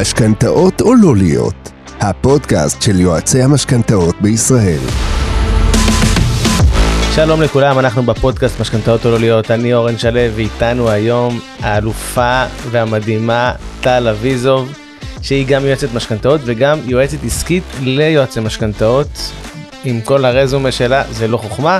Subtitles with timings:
[0.00, 4.78] משכנתאות או לא להיות, הפודקאסט של יועצי המשכנתאות בישראל.
[7.14, 13.52] שלום לכולם, אנחנו בפודקאסט משכנתאות או לא להיות, אני אורן שלו ואיתנו היום האלופה והמדהימה
[13.80, 14.72] טל אביזוב,
[15.22, 19.32] שהיא גם יועצת משכנתאות וגם יועצת עסקית ליועצי משכנתאות.
[19.84, 21.78] עם כל הרזומה שלה זה לא חוכמה,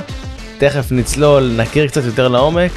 [0.57, 2.71] תכף נצלול, נכיר קצת יותר לעומק,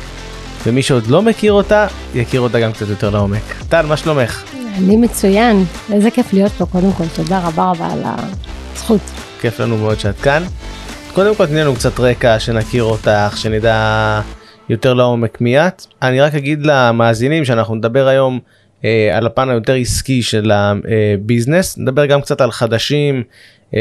[0.66, 3.42] ומי שעוד לא מכיר אותה, יכיר אותה גם קצת יותר לעומק.
[3.68, 4.42] טל, מה שלומך?
[4.78, 9.00] אני מצוין, איזה כיף להיות פה, קודם כל, תודה רבה רבה על הזכות.
[9.40, 10.42] כיף לנו מאוד שאת כאן.
[11.12, 14.20] קודם כל תני לנו קצת רקע, שנכיר אותך, שנדע
[14.68, 15.86] יותר לעומק מי את.
[16.02, 18.38] אני רק אגיד למאזינים שאנחנו נדבר היום
[18.84, 23.22] אה, על הפן היותר עסקי של הביזנס, נדבר גם קצת על חדשים.
[23.74, 23.80] אה,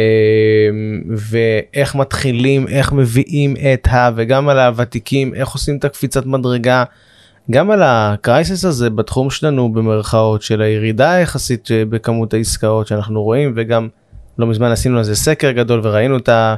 [1.15, 4.09] ואיך מתחילים, איך מביאים את ה...
[4.15, 6.83] וגם על הוותיקים, איך עושים את הקפיצת מדרגה.
[7.51, 13.87] גם על הקרייסס הזה בתחום שלנו במרכאות של הירידה היחסית בכמות העסקאות שאנחנו רואים וגם
[14.37, 16.55] לא מזמן עשינו לזה סקר גדול וראינו את, ה,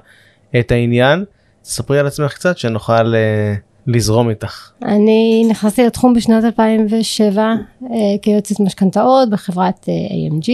[0.59, 1.25] את העניין.
[1.63, 4.71] ספרי על עצמך קצת שנוכל uh, לזרום איתך.
[4.83, 7.85] אני נכנסתי לתחום בשנת 2007 uh,
[8.21, 10.49] כיועצת משכנתאות בחברת AMG.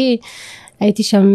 [0.80, 1.34] הייתי שם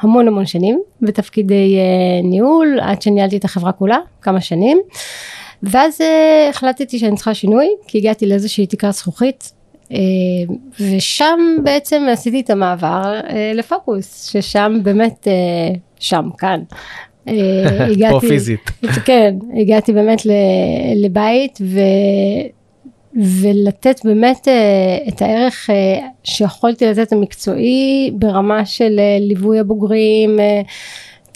[0.00, 1.78] המון המון שנים בתפקידי
[2.24, 4.78] ניהול עד שניהלתי את החברה כולה כמה שנים.
[5.62, 6.04] ואז uh,
[6.50, 9.52] החלטתי שאני צריכה שינוי כי הגעתי לאיזושהי תקרת זכוכית
[9.84, 9.92] uh,
[10.80, 15.28] ושם בעצם עשיתי את המעבר uh, לפוקוס ששם באמת
[15.98, 16.60] שם כאן.
[17.92, 18.70] הגעתי, פה פיזית.
[19.06, 20.22] כן, הגעתי באמת
[20.96, 21.78] לבית ו,
[23.14, 24.48] ולתת באמת
[25.08, 25.70] את הערך
[26.24, 30.38] שיכולתי לתת המקצועי ברמה של ליווי הבוגרים,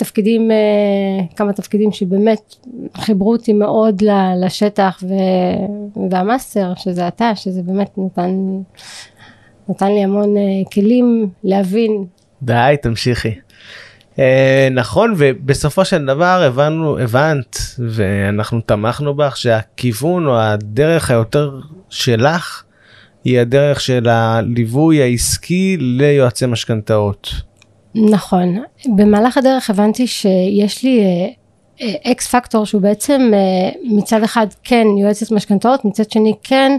[0.00, 2.54] תפקידים, uh, כמה תפקידים שבאמת
[2.96, 4.02] חיברו אותי מאוד
[4.44, 5.14] לשטח ו,
[6.10, 8.30] והמאסטר שזה אתה, שזה באמת נתן,
[9.68, 12.04] נתן לי המון uh, כלים להבין.
[12.42, 13.34] די, תמשיכי.
[14.16, 14.20] Uh,
[14.70, 21.50] נכון ובסופו של דבר הבנו הבנת ואנחנו תמכנו בך שהכיוון או הדרך היותר
[21.91, 22.62] שלך
[23.25, 27.50] היא הדרך של הליווי העסקי ליועצי משכנתאות.
[27.94, 28.62] נכון.
[28.96, 31.04] במהלך הדרך הבנתי שיש לי
[32.06, 36.72] אקס uh, פקטור שהוא בעצם uh, מצד אחד כן יועצת משכנתאות מצד שני כן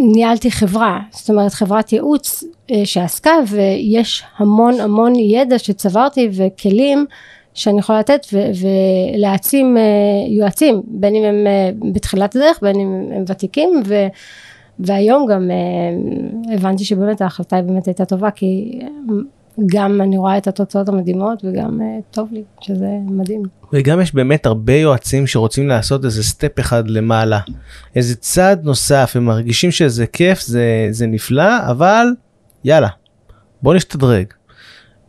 [0.00, 7.06] ניהלתי חברה, זאת אומרת חברת ייעוץ אה, שעסקה ויש המון המון ידע שצברתי וכלים
[7.54, 9.82] שאני יכולה לתת ולהעצים אה,
[10.28, 14.06] יועצים בין אם הם אה, בתחילת הדרך בין אם הם ותיקים ו,
[14.78, 15.50] והיום גם
[16.52, 18.78] הבנתי שבאמת ההחלטה באמת הייתה טובה כי
[19.66, 23.42] גם אני רואה את התוצאות המדהימות וגם טוב לי שזה מדהים.
[23.72, 27.40] וגם יש באמת הרבה יועצים שרוצים לעשות איזה סטפ אחד למעלה
[27.96, 32.06] איזה צעד נוסף הם מרגישים שזה כיף זה זה נפלא אבל
[32.64, 32.88] יאללה
[33.62, 34.26] בוא נשתדרג.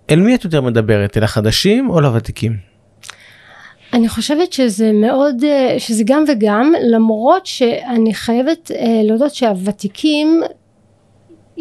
[0.09, 2.71] אל מי את יותר מדברת אל החדשים או לוותיקים?
[3.93, 5.35] אני חושבת שזה מאוד
[5.77, 8.71] שזה גם וגם למרות שאני חייבת
[9.03, 10.41] להודות שהוותיקים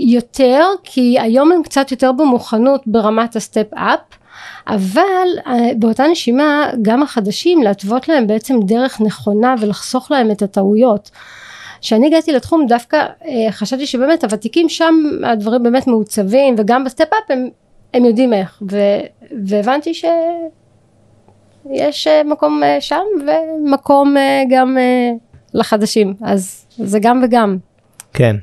[0.00, 4.00] יותר כי היום הם קצת יותר במוכנות ברמת ה step up
[4.66, 11.10] אבל אה, באותה נשימה גם החדשים להתוות להם בעצם דרך נכונה ולחסוך להם את הטעויות.
[11.80, 14.94] כשאני הגעתי לתחום דווקא אה, חשבתי שבאמת הוותיקים שם
[15.24, 17.48] הדברים באמת מעוצבים וגם ב step-up הם,
[17.94, 18.62] הם יודעים איך.
[18.70, 18.78] ו,
[19.46, 20.06] והבנתי שיש
[22.06, 24.14] אה, מקום שם ומקום
[24.50, 24.76] גם
[25.54, 26.14] לחדשים.
[26.22, 27.56] אז זה גם וגם.
[28.12, 28.36] כן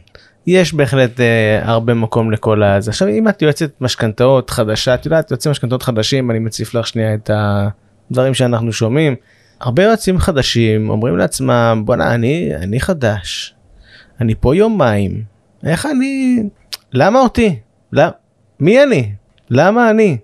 [0.47, 5.31] יש בהחלט אה, הרבה מקום לכל הזה עכשיו אם את יועצת משכנתאות חדשה את יודעת
[5.31, 7.29] יועצים משכנתאות חדשים אני מציף לך שנייה את
[8.11, 9.15] הדברים שאנחנו שומעים.
[9.59, 13.55] הרבה יועצים חדשים אומרים לעצמם בואנה אני אני חדש.
[14.21, 15.23] אני פה יומיים.
[15.63, 16.43] איך אני
[16.93, 17.59] למה אותי?
[17.93, 18.11] למה
[18.59, 19.11] מי אני?
[19.49, 20.17] למה אני.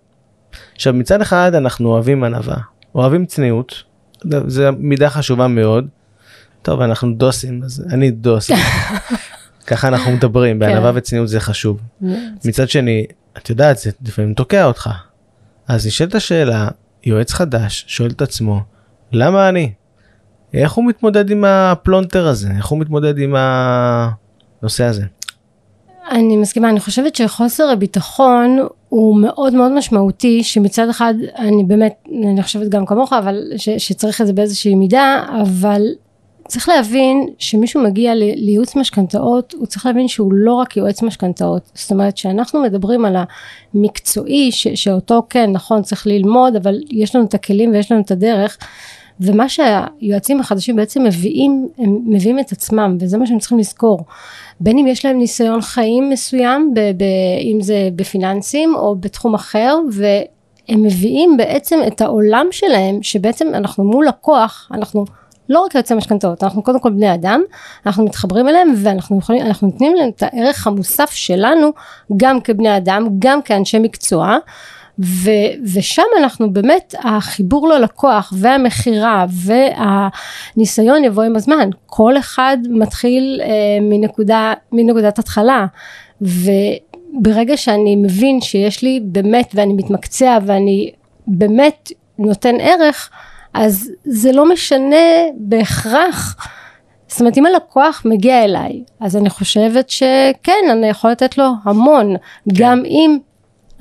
[0.76, 2.58] עכשיו מצד אחד אנחנו אוהבים ענווה
[2.96, 3.84] אוהבים צניעות.
[4.48, 5.88] זה מידה חשובה מאוד.
[6.62, 8.52] טוב אנחנו דוסים אז אני דוס
[9.68, 10.98] ככה אנחנו מדברים בענווה כן.
[10.98, 11.80] וצניעות זה חשוב.
[12.46, 13.06] מצד שני
[13.38, 14.90] את יודעת זה לפעמים תוקע אותך.
[15.68, 16.68] אז נשאלת השאלה
[17.04, 18.62] יועץ חדש שואל את עצמו
[19.12, 19.72] למה אני?
[20.54, 25.04] איך הוא מתמודד עם הפלונטר הזה איך הוא מתמודד עם הנושא הזה.
[26.12, 28.60] אני מסכימה אני חושבת שחוסר הביטחון
[28.90, 31.94] הוא מאוד מאוד משמעותי שמצד אחד אני באמת
[32.24, 35.82] אני חושבת גם כמוך אבל ש, שצריך את זה באיזושהי מידה אבל
[36.48, 41.92] צריך להבין שמישהו מגיע לייעוץ משכנתאות הוא צריך להבין שהוא לא רק יועץ משכנתאות זאת
[41.92, 43.16] אומרת שאנחנו מדברים על
[43.74, 48.12] המקצועי ש, שאותו כן נכון צריך ללמוד אבל יש לנו את הכלים ויש לנו את
[48.12, 48.58] הדרך
[49.20, 54.00] ומה שהיועצים החדשים בעצם מביאים, הם מביאים את עצמם, וזה מה שהם צריכים לזכור.
[54.60, 57.04] בין אם יש להם ניסיון חיים מסוים, ב, ב,
[57.42, 64.08] אם זה בפיננסים או בתחום אחר, והם מביאים בעצם את העולם שלהם, שבעצם אנחנו מול
[64.08, 65.06] לקוח, אנחנו
[65.50, 67.42] לא רק יועצי משכנתאות, אנחנו קודם כל בני אדם,
[67.86, 71.70] אנחנו מתחברים אליהם ואנחנו יכולים, אנחנו נותנים להם את הערך המוסף שלנו,
[72.18, 74.38] גם כבני אדם, גם כאנשי מקצוע.
[75.00, 75.30] ו,
[75.74, 79.26] ושם אנחנו באמת החיבור ללקוח והמכירה
[80.56, 83.50] והניסיון יבוא עם הזמן כל אחד מתחיל אה,
[83.82, 85.66] מנקודה מנקודת התחלה
[86.22, 90.92] וברגע שאני מבין שיש לי באמת ואני מתמקצע ואני
[91.28, 93.10] באמת נותן ערך
[93.54, 94.96] אז זה לא משנה
[95.38, 96.36] בהכרח
[97.08, 102.16] זאת אומרת אם הלקוח מגיע אליי אז אני חושבת שכן אני יכול לתת לו המון
[102.16, 102.56] כן.
[102.56, 103.18] גם אם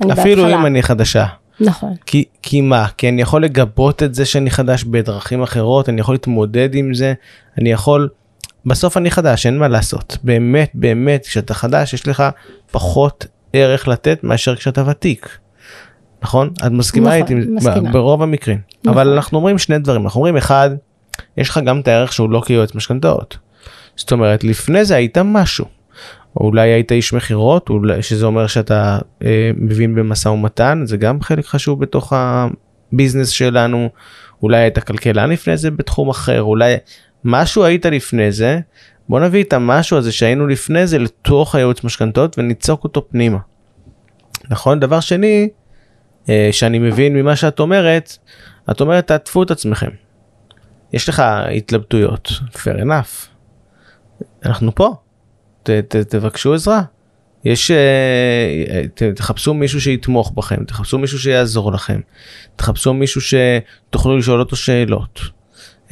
[0.01, 0.61] אני אפילו בהתחלה.
[0.61, 1.25] אם אני חדשה.
[1.59, 1.93] נכון.
[2.05, 2.87] כי, כי מה?
[2.97, 7.13] כי אני יכול לגבות את זה שאני חדש בדרכים אחרות, אני יכול להתמודד עם זה,
[7.57, 8.09] אני יכול...
[8.65, 10.17] בסוף אני חדש, אין מה לעשות.
[10.23, 12.23] באמת, באמת, כשאתה חדש יש לך
[12.71, 15.37] פחות ערך לתת מאשר כשאתה ותיק.
[16.21, 16.49] נכון?
[16.67, 17.51] את מסכימה נכון, איתי?
[17.51, 17.91] מסכימה.
[17.91, 18.59] ברוב המקרים.
[18.85, 18.93] נכון.
[18.93, 20.03] אבל אנחנו אומרים שני דברים.
[20.03, 20.69] אנחנו אומרים, אחד,
[21.37, 23.37] יש לך גם את הערך שהוא לא כיועץ משכנתאות.
[23.95, 25.65] זאת אומרת, לפני זה היית משהו.
[26.37, 27.69] או אולי היית איש מכירות,
[28.01, 33.89] שזה אומר שאתה אה, מבין במשא ומתן, זה גם חלק חשוב בתוך הביזנס שלנו.
[34.43, 36.75] אולי היית כלכלן לפני זה בתחום אחר, אולי
[37.23, 38.59] משהו היית לפני זה,
[39.09, 43.37] בוא נביא את המשהו הזה שהיינו לפני זה לתוך הייעוץ משכנתות וניצוק אותו פנימה.
[44.49, 44.79] נכון?
[44.79, 45.49] דבר שני,
[46.29, 48.17] אה, שאני מבין ממה שאת אומרת,
[48.71, 49.89] את אומרת תעטפו את עצמכם.
[50.93, 51.23] יש לך
[51.57, 53.27] התלבטויות, fair enough.
[54.45, 54.95] אנחנו פה.
[55.63, 56.81] ת, ת, תבקשו עזרה.
[57.45, 61.99] יש, אה, ת, תחפשו מישהו שיתמוך בכם, תחפשו מישהו שיעזור לכם,
[62.55, 65.19] תחפשו מישהו שתוכלו לשאול אותו שאלות.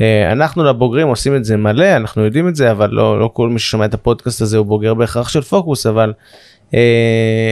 [0.02, 3.50] אה, אנחנו לבוגרים עושים את זה מלא, אנחנו יודעים את זה, אבל לא, לא כל
[3.50, 6.14] מי ששומע את הפודקאסט הזה הוא בוגר בהכרח של פוקוס, אבל,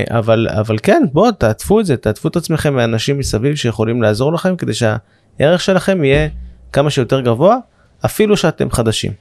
[0.09, 4.55] אבל, אבל כן, בואו תעטפו את זה, תעטפו את עצמכם מאנשים מסביב שיכולים לעזור לכם
[4.55, 6.27] כדי שהערך שלכם יהיה
[6.73, 7.57] כמה שיותר גבוה,
[8.05, 9.11] אפילו שאתם חדשים.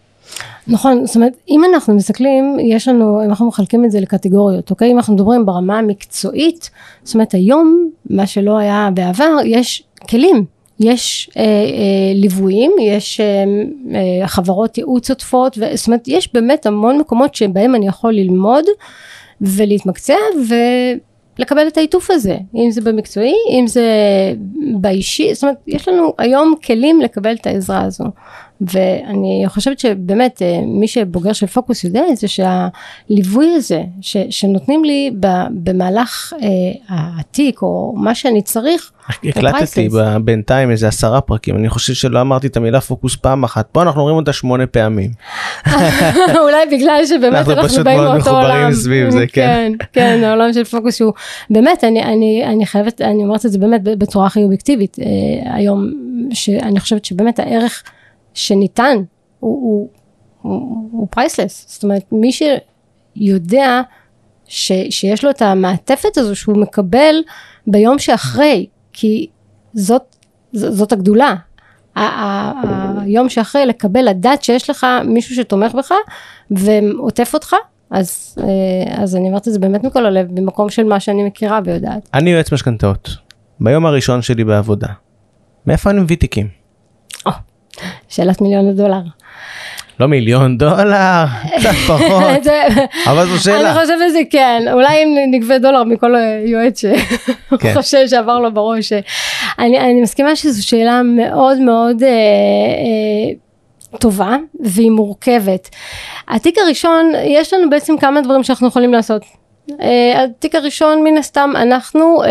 [0.66, 4.92] נכון, זאת אומרת, אם אנחנו מסתכלים, יש לנו, אם אנחנו מחלקים את זה לקטגוריות, אוקיי?
[4.92, 6.70] אם אנחנו מדברים ברמה המקצועית,
[7.02, 10.44] זאת אומרת, היום, מה שלא היה בעבר, יש כלים.
[10.80, 13.26] יש אה, אה, ליוויים, יש אה,
[13.94, 18.64] אה, חברות ייעוץ עוטפות, זאת אומרת, יש באמת המון מקומות שבהם אני יכול ללמוד
[19.40, 20.16] ולהתמקצע
[21.38, 23.84] ולקבל את העיטוף הזה, אם זה במקצועי, אם זה
[24.80, 28.04] באישי, זאת אומרת, יש לנו היום כלים לקבל את העזרה הזו.
[28.60, 34.84] ואני חושבת שבאמת אה, מי שבוגר של פוקוס יודע את זה שהליווי הזה ש, שנותנים
[34.84, 35.10] לי
[35.50, 36.48] במהלך אה,
[36.88, 38.92] התיק או מה שאני צריך.
[39.24, 39.88] הקלטתי
[40.24, 44.02] בינתיים איזה עשרה פרקים אני חושב שלא אמרתי את המילה פוקוס פעם אחת פה אנחנו
[44.02, 45.10] רואים אותה שמונה פעמים.
[46.44, 48.72] אולי בגלל שבאמת אנחנו באים מאותו עולם.
[48.72, 49.72] סביב זה, כן.
[49.78, 51.12] כן, כן, העולם של פוקוס שהוא
[51.50, 55.90] באמת אני, אני, אני חייבת אני אומרת את זה באמת בצורה הכי אובייקטיבית אה, היום
[56.32, 57.82] שאני חושבת שבאמת הערך.
[58.38, 58.96] שניתן
[59.40, 59.88] הוא,
[60.42, 63.80] הוא, הוא, priceless, זאת אומרת מי שיודע
[64.44, 67.14] ש, שיש לו את המעטפת הזו שהוא מקבל
[67.66, 69.26] ביום שאחרי, כי
[69.72, 70.16] זאת,
[70.52, 71.34] זאת הגדולה.
[73.00, 75.92] היום שאחרי לקבל לדעת שיש לך מישהו שתומך בך
[76.50, 77.54] ועוטף אותך
[77.90, 81.60] אז, אה, אז אני אומרת את זה באמת מכל הלב במקום של מה שאני מכירה
[81.64, 82.08] ויודעת.
[82.14, 83.16] אני יועץ משכנתאות
[83.60, 84.88] ביום הראשון שלי בעבודה.
[85.66, 86.48] מאיפה אני מביא תיקים?
[88.08, 89.00] שאלת מיליון הדולר.
[90.00, 91.24] לא מיליון דולר,
[91.58, 92.46] קצת פחות,
[93.06, 93.72] אבל זו שאלה.
[93.72, 96.14] אני חושבת שזה כן, אולי אם נגבה דולר מכל
[96.46, 98.08] יועץ שחושב כן.
[98.10, 98.92] שעבר לו בראש.
[99.58, 105.68] אני, אני מסכימה שזו שאלה מאוד מאוד אה, אה, טובה והיא מורכבת.
[106.28, 109.22] התיק הראשון, יש לנו בעצם כמה דברים שאנחנו יכולים לעשות.
[109.80, 112.28] אה, התיק הראשון מן הסתם אנחנו אה,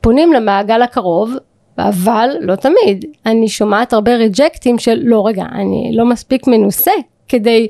[0.00, 1.34] פונים למעגל הקרוב
[1.78, 3.04] אבל לא תמיד.
[3.26, 6.90] אני שומעת הרבה ריג'קטים של לא רגע, אני לא מספיק מנוסה
[7.28, 7.68] כדי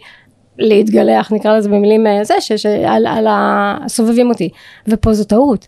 [0.58, 4.48] להתגלח, נקרא לזה במילים אה, זה, שעל על הסובבים אותי.
[4.88, 5.66] ופה זו טעות.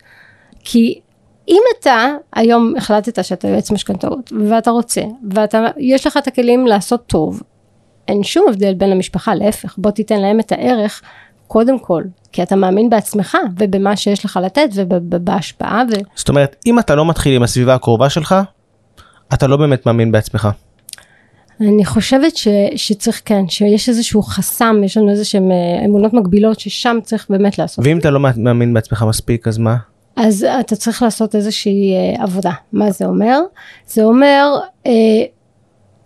[0.65, 1.01] כי
[1.49, 7.07] אם אתה היום החלטת שאתה יועץ משכנתאות ואתה רוצה ואתה יש לך את הכלים לעשות
[7.07, 7.43] טוב
[8.09, 11.03] אין שום הבדל בין המשפחה להפך בוא תיתן להם את הערך
[11.49, 12.03] קודם כל
[12.33, 15.83] כי אתה מאמין בעצמך ובמה שיש לך לתת ובהשפעה.
[15.91, 15.95] ו...
[16.15, 18.35] זאת אומרת, אם אתה לא מתחיל עם הסביבה הקרובה שלך,
[19.35, 20.49] אתה לא באמת מאמין בעצמך.
[21.61, 26.61] אני חושבת ש, שצריך כן, שיש איזשהו חסם, יש לנו איזה שהם אה, אמונות מגבילות
[26.61, 27.85] ששם צריך באמת לעשות.
[27.87, 29.77] ואם אתה לא מאמין בעצמך מספיק, אז מה?
[30.17, 32.53] אז אתה צריך לעשות איזושהי אה, עבודה.
[32.73, 33.41] מה זה אומר?
[33.87, 34.47] זה אומר
[34.87, 34.93] אה,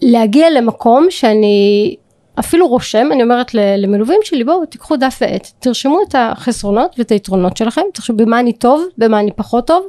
[0.03, 1.97] להגיע למקום שאני
[2.39, 7.57] אפילו רושם, אני אומרת למלווים שלי בואו תיקחו דף ועט, תרשמו את החסרונות ואת היתרונות
[7.57, 9.87] שלכם, תחשבו במה אני טוב, במה אני פחות טוב,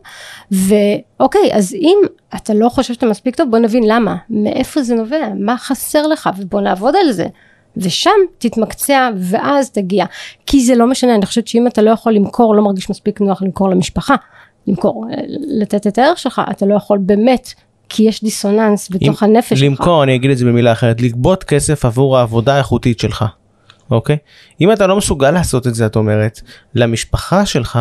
[0.52, 1.98] ואוקיי אז אם
[2.36, 6.30] אתה לא חושב שאתה מספיק טוב בוא נבין למה, מאיפה זה נובע, מה חסר לך
[6.38, 7.28] ובוא נעבוד על זה.
[7.78, 10.06] ושם תתמקצע ואז תגיע
[10.46, 13.42] כי זה לא משנה אני חושבת שאם אתה לא יכול למכור לא מרגיש מספיק נוח
[13.42, 14.16] למכור למשפחה
[14.68, 15.06] למכור
[15.62, 17.54] לתת את הערך שלך אתה לא יכול באמת
[17.94, 19.70] כי יש דיסוננס בתוך אם, הנפש שלך.
[19.70, 23.26] למכור אני אגיד את זה במילה אחרת לגבות כסף עבור העבודה האיכותית שלך.
[23.92, 24.18] אוקיי?
[24.62, 26.42] אם אתה לא מסוגל לעשות את זה את אומרת
[26.76, 27.80] למשפחה שלך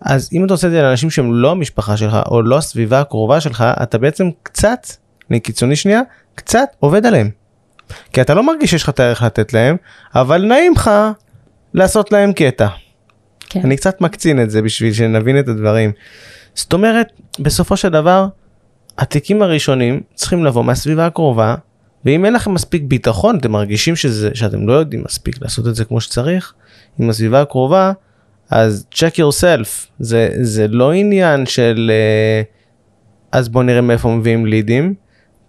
[0.00, 3.40] אז אם אתה עושה את זה לאנשים שהם לא המשפחה שלך או לא הסביבה הקרובה
[3.40, 4.86] שלך אתה בעצם קצת,
[5.30, 6.00] אני קיצוני שנייה,
[6.34, 7.30] קצת עובד עליהם.
[8.12, 9.76] כי אתה לא מרגיש שיש לך את הערך לתת להם,
[10.14, 10.90] אבל נעים לך
[11.74, 12.68] לעשות להם קטע.
[13.50, 13.60] כן.
[13.64, 15.92] אני קצת מקצין את זה בשביל שנבין את הדברים.
[16.54, 18.26] זאת אומרת, בסופו של דבר,
[18.98, 21.54] התיקים הראשונים צריכים לבוא מהסביבה הקרובה,
[22.04, 25.84] ואם אין לכם מספיק ביטחון, אתם מרגישים שזה, שאתם לא יודעים מספיק לעשות את זה
[25.84, 26.54] כמו שצריך,
[26.98, 27.92] עם הסביבה הקרובה,
[28.50, 32.54] אז check yourself, זה, זה לא עניין של uh,
[33.34, 34.94] אז בוא נראה מאיפה מביאים לידים,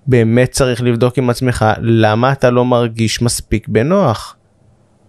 [0.07, 4.35] באמת צריך לבדוק עם עצמך למה אתה לא מרגיש מספיק בנוח.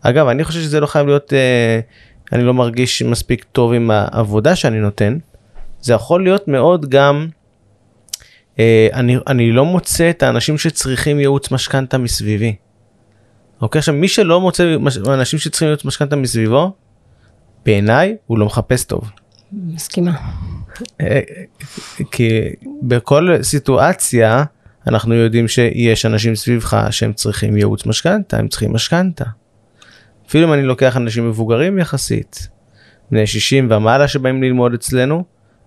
[0.01, 1.81] אגב, אני חושב שזה לא חייב להיות, אה,
[2.33, 5.19] אני לא מרגיש מספיק טוב עם העבודה שאני נותן.
[5.81, 7.29] זה יכול להיות מאוד גם, אה,
[8.93, 12.57] אני, אני לא מוצא את האנשים שצריכים ייעוץ משכנתה מסביבי.
[13.61, 16.73] אוקיי, עכשיו מי שלא מוצא אנשים שצריכים ייעוץ משכנתה מסביבו,
[17.65, 19.11] בעיניי הוא לא מחפש טוב.
[19.53, 20.17] מסכימה.
[21.01, 21.21] אה,
[22.11, 22.41] כי
[22.83, 24.45] בכל סיטואציה,
[24.87, 29.25] אנחנו יודעים שיש אנשים סביבך שהם צריכים ייעוץ משכנתה, הם צריכים משכנתה.
[30.29, 32.49] אפילו אם אני לוקח אנשים מבוגרים יחסית,
[33.11, 35.25] בני 60 ומעלה שבאים ללמוד אצלנו,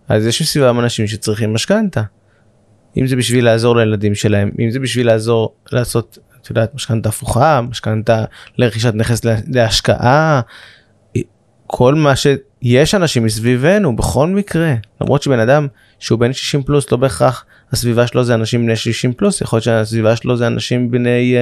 [0.07, 2.01] אז יש מסביבם אנשים שצריכים משכנתה.
[2.97, 7.61] אם זה בשביל לעזור לילדים שלהם, אם זה בשביל לעזור לעשות, את יודעת, משכנתה הפוכה,
[7.61, 8.23] משכנתה
[8.57, 10.41] לרכישת נכס להשקעה,
[11.67, 15.67] כל מה שיש אנשים מסביבנו בכל מקרה, למרות שבן אדם
[15.99, 19.63] שהוא בן 60 פלוס לא בהכרח הסביבה שלו זה אנשים בני 60 פלוס, יכול להיות
[19.63, 21.35] שהסביבה שלו זה אנשים בני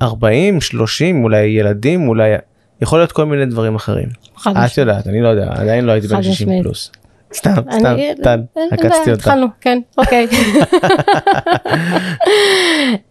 [0.00, 2.30] uh, 40, 30, אולי ילדים, אולי
[2.80, 4.08] יכול להיות כל מיני דברים אחרים.
[4.72, 6.92] את יודעת, אני לא יודע, עדיין לא הייתי בן 60 פלוס.
[7.34, 8.40] סתם, סתם, טל,
[8.70, 9.12] עקצתי אותה.
[9.12, 10.26] התחלנו, כן, אוקיי.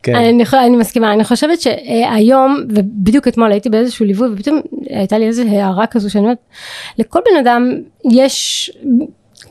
[0.03, 0.15] כן.
[0.53, 5.88] אני מסכימה, אני חושבת שהיום, ובדיוק אתמול הייתי באיזשהו ליווי, ופתאום הייתה לי איזו הערה
[5.88, 6.38] כזו שאני אומרת,
[6.98, 7.72] לכל בן אדם
[8.12, 8.72] יש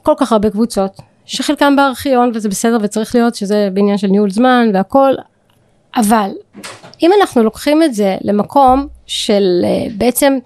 [0.02, 4.70] כל כך הרבה קבוצות, שחלקם בארכיון וזה בסדר וצריך להיות שזה בעניין של ניהול זמן
[4.74, 5.14] והכל
[5.96, 6.30] אבל
[7.02, 10.38] אם אנחנו לוקחים את זה למקום של אה, בעצם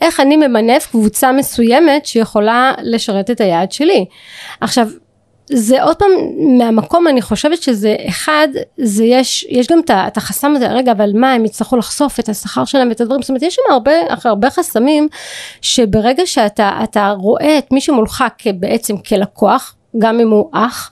[0.00, 4.04] איך אני ממנף קבוצה מסוימת שיכולה לשרת את היעד שלי.
[4.60, 4.88] עכשיו
[5.52, 6.10] זה עוד פעם
[6.58, 11.32] מהמקום אני חושבת שזה אחד זה יש יש גם את החסם הזה רגע אבל מה
[11.32, 13.92] הם יצטרכו לחשוף את השכר שלהם ואת הדברים זאת אומרת יש שם הרבה
[14.24, 15.08] הרבה חסמים
[15.60, 20.90] שברגע שאתה רואה את מי שמולך בעצם כלקוח גם אם הוא אח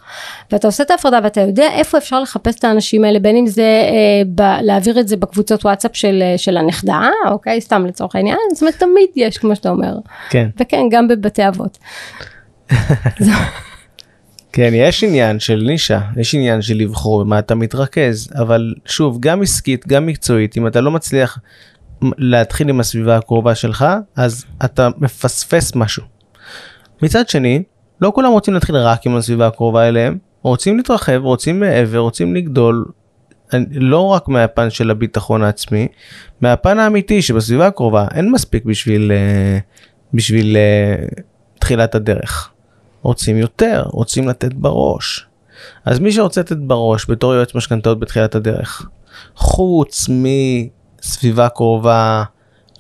[0.53, 3.63] ואתה עושה את ההפרדה ואתה יודע איפה אפשר לחפש את האנשים האלה בין אם זה
[3.63, 7.01] אה, ב- להעביר את זה בקבוצות וואטסאפ של, אה, של הנכדה
[7.31, 7.61] אוקיי?
[7.61, 8.39] סתם לצורך העניין.
[8.55, 9.95] זאת אומרת תמיד יש כמו שאתה אומר.
[10.31, 10.49] כן.
[10.61, 11.79] וכן גם בבתי אבות.
[14.53, 19.43] כן יש עניין של נישה יש עניין של לבחור במה אתה מתרכז אבל שוב גם
[19.43, 21.39] עסקית גם מקצועית אם אתה לא מצליח
[22.03, 23.87] להתחיל עם הסביבה הקרובה שלך
[24.17, 26.03] אז אתה מפספס משהו.
[27.03, 27.63] מצד שני
[28.01, 32.85] לא כולם רוצים להתחיל רק עם הסביבה הקרובה אליהם, רוצים להתרחב, רוצים מעבר, רוצים לגדול,
[33.71, 35.89] לא רק מהפן של הביטחון העצמי,
[36.41, 39.59] מהפן האמיתי שבסביבה הקרובה אין מספיק בשביל, אה,
[40.15, 41.07] בשביל אה,
[41.59, 42.51] תחילת הדרך.
[43.03, 45.27] רוצים יותר, רוצים לתת בראש.
[45.85, 48.89] אז מי שרוצה לתת בראש בתור יועץ משכנתאות בתחילת הדרך,
[49.37, 52.25] חוץ מסביבה קרובה,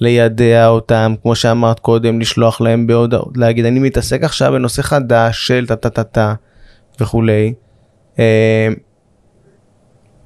[0.00, 5.66] לידע אותם כמו שאמרת קודם לשלוח להם בהודעות להגיד אני מתעסק עכשיו בנושא חדש של
[5.66, 6.34] טה טה טה טה
[7.00, 7.54] וכולי.
[8.18, 8.68] אה,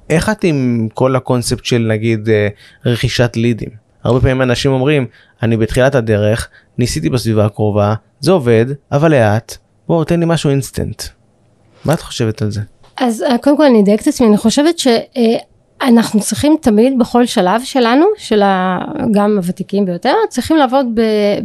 [0.09, 2.47] איך את עם כל הקונספט של נגיד אה,
[2.85, 3.69] רכישת לידים
[4.03, 5.05] הרבה פעמים אנשים אומרים
[5.43, 11.03] אני בתחילת הדרך ניסיתי בסביבה הקרובה זה עובד אבל לאט בוא תן לי משהו אינסטנט.
[11.85, 12.61] מה את חושבת על זה?
[12.97, 14.87] אז אה, קודם כל אני אדייק את עצמי אני חושבת ש...
[15.87, 18.41] אנחנו צריכים תמיד בכל שלב שלנו, של
[19.11, 20.85] גם הוותיקים ביותר, צריכים לעבוד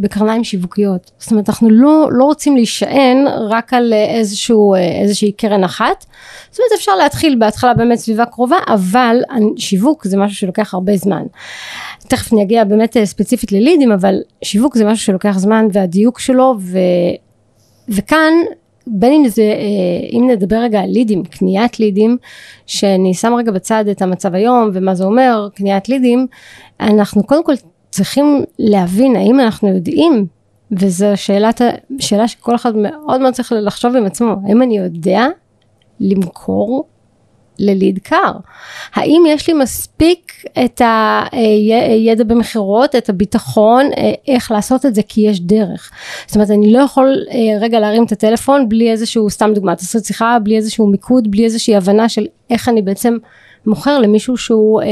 [0.00, 1.10] בקרניים שיווקיות.
[1.18, 6.04] זאת אומרת, אנחנו לא, לא רוצים להישען רק על איזשהו, איזושהי קרן אחת.
[6.50, 9.16] זאת אומרת, אפשר להתחיל בהתחלה באמת סביבה קרובה, אבל
[9.56, 11.22] שיווק זה משהו שלוקח הרבה זמן.
[12.08, 14.14] תכף אני אגיע באמת ספציפית ללידים, אבל
[14.44, 16.78] שיווק זה משהו שלוקח זמן והדיוק שלו, ו,
[17.88, 18.32] וכאן
[18.90, 22.16] בין אם זה, אה, אם נדבר רגע על לידים, קניית לידים,
[22.66, 26.26] שאני שם רגע בצד את המצב היום ומה זה אומר, קניית לידים,
[26.80, 27.52] אנחנו קודם כל
[27.90, 30.26] צריכים להבין האם אנחנו יודעים,
[30.72, 31.60] וזו שאלת,
[31.98, 35.26] שאלה שכל אחד מאוד מאוד צריך לחשוב עם עצמו, האם אני יודע
[36.00, 36.86] למכור
[37.58, 38.32] לליד קר.
[38.94, 40.32] האם יש לי מספיק
[40.64, 40.82] את
[41.32, 45.90] הידע במכירות, את הביטחון, אה, איך לעשות את זה, כי יש דרך.
[46.26, 49.98] זאת אומרת, אני לא יכול אה, רגע להרים את הטלפון בלי איזשהו, סתם דוגמא, תעשו
[50.00, 53.16] שיחה, בלי איזשהו מיקוד, בלי איזושהי הבנה של איך אני בעצם
[53.66, 54.86] מוכר למישהו שהוא אה,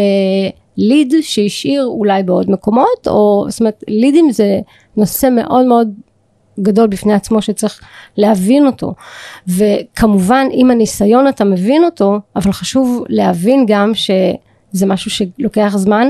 [0.76, 4.60] ליד שהשאיר אולי בעוד מקומות, או זאת אומרת, לידים זה
[4.96, 5.94] נושא מאוד מאוד
[6.60, 7.80] גדול בפני עצמו שצריך
[8.16, 8.94] להבין אותו.
[9.48, 16.08] וכמובן עם הניסיון אתה מבין אותו אבל חשוב להבין גם שזה משהו שלוקח זמן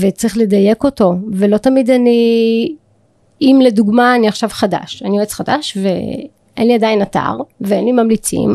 [0.00, 1.14] וצריך לדייק אותו.
[1.32, 2.74] ולא תמיד אני
[3.40, 5.02] אם לדוגמה אני עכשיו חדש.
[5.02, 8.54] אני יועץ חדש ואין לי עדיין אתר ואין לי ממליצים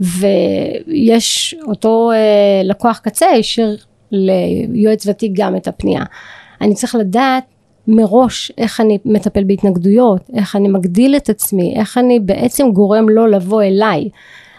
[0.00, 3.76] ויש אותו אה, לקוח קצה השאיר
[4.12, 6.04] ליועץ ותיק גם את הפנייה.
[6.60, 7.44] אני צריך לדעת
[7.88, 13.26] מראש איך אני מטפל בהתנגדויות, איך אני מגדיל את עצמי, איך אני בעצם גורם לו
[13.26, 14.08] לבוא אליי.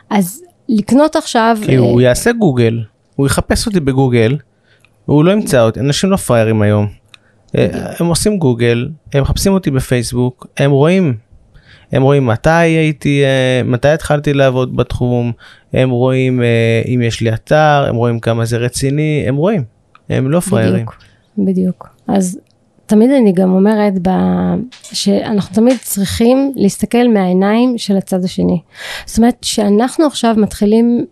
[0.09, 1.57] אז לקנות עכשיו...
[1.65, 2.83] כי הוא אה, יעשה גוגל,
[3.15, 4.37] הוא יחפש אותי בגוגל,
[5.07, 6.87] והוא לא ימצא אותי, אנשים לא פראיירים היום.
[7.57, 7.67] אה,
[7.99, 11.13] הם עושים גוגל, הם מחפשים אותי בפייסבוק, הם רואים,
[11.91, 15.31] הם רואים מתי הייתי, אה, מתי התחלתי לעבוד בתחום,
[15.73, 16.41] הם רואים
[16.87, 19.63] אם יש לי אתר, הם רואים כמה זה רציני, הם רואים,
[20.09, 20.85] הם לא פראיירים.
[20.85, 20.97] בדיוק,
[21.37, 21.89] בדיוק.
[22.07, 22.39] אז
[22.85, 24.09] תמיד אני גם אומרת ב...
[24.81, 28.61] שאנחנו תמיד צריכים להסתכל מהעיניים של הצד השני.
[29.05, 31.05] זאת אומרת שאנחנו עכשיו מתחילים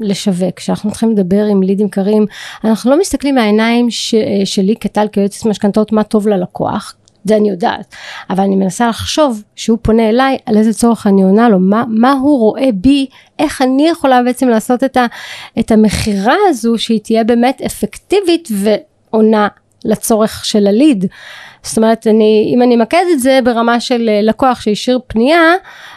[0.00, 2.26] לשווק, כשאנחנו מתחילים לדבר עם לידים קרים,
[2.64, 4.14] אנחנו לא מסתכלים מהעיניים ש...
[4.44, 7.94] שלי כטל כיועצת משכנתאות מה טוב ללקוח, זה אני יודעת,
[8.30, 12.12] אבל אני מנסה לחשוב שהוא פונה אליי על איזה צורך אני עונה לו, מה, מה
[12.12, 13.06] הוא רואה בי,
[13.38, 14.96] איך אני יכולה בעצם לעשות את,
[15.58, 19.48] את המכירה הזו שהיא תהיה באמת אפקטיבית ועונה
[19.84, 21.06] לצורך של הליד.
[21.62, 25.54] זאת אומרת, אני, אם אני אמקד את זה ברמה של אה, לקוח שהשאיר פנייה,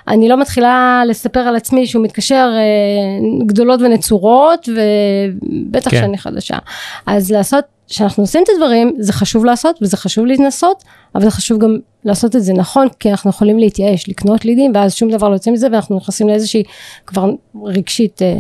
[0.08, 6.02] אני לא מתחילה לספר על עצמי שהוא מתקשר אה, גדולות ונצורות, ובטח כן.
[6.02, 6.58] שאני חדשה.
[7.06, 10.84] אז לעשות, כשאנחנו עושים את הדברים, זה חשוב לעשות וזה חשוב להתנסות,
[11.16, 14.96] אבל זה חשוב גם לעשות את זה נכון, כי אנחנו יכולים להתייאש, לקנות לידים, ואז
[14.96, 16.64] שום דבר לא יוצא מזה, ואנחנו נכנסים לאיזושהי
[17.06, 17.30] כבר
[17.64, 18.34] רגשית, אה,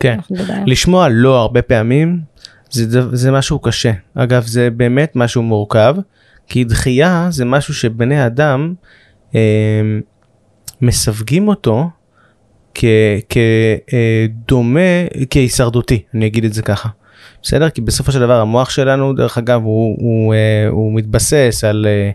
[0.00, 0.18] כן,
[0.66, 2.20] לשמוע לא הרבה פעמים,
[2.70, 3.92] זה, זה משהו קשה.
[4.14, 5.96] אגב, זה באמת משהו מורכב,
[6.46, 8.74] כי דחייה זה משהו שבני אדם
[9.34, 9.40] אה,
[10.80, 11.90] מסווגים אותו
[13.88, 16.88] כדומה, אה, כהישרדותי, אני אגיד את זה ככה.
[17.42, 17.70] בסדר?
[17.70, 22.10] כי בסופו של דבר המוח שלנו, דרך אגב, הוא, הוא, אה, הוא מתבסס על, אה,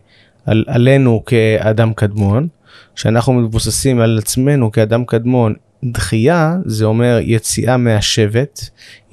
[0.45, 2.47] על, עלינו כאדם קדמון.
[2.95, 5.53] כשאנחנו מבוססים על עצמנו כאדם קדמון
[5.91, 8.60] דחייה זה אומר יציאה מהשבט,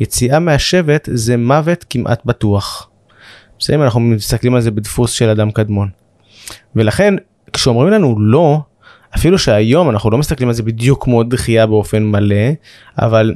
[0.01, 2.91] יציאה מהשבט זה מוות כמעט בטוח.
[3.59, 3.85] בסדר?
[3.85, 5.89] אנחנו מסתכלים על זה בדפוס של אדם קדמון.
[6.77, 7.15] ולכן
[7.53, 8.61] כשאומרים לנו לא,
[9.17, 12.47] אפילו שהיום אנחנו לא מסתכלים על זה בדיוק כמו דחייה באופן מלא,
[12.99, 13.35] אבל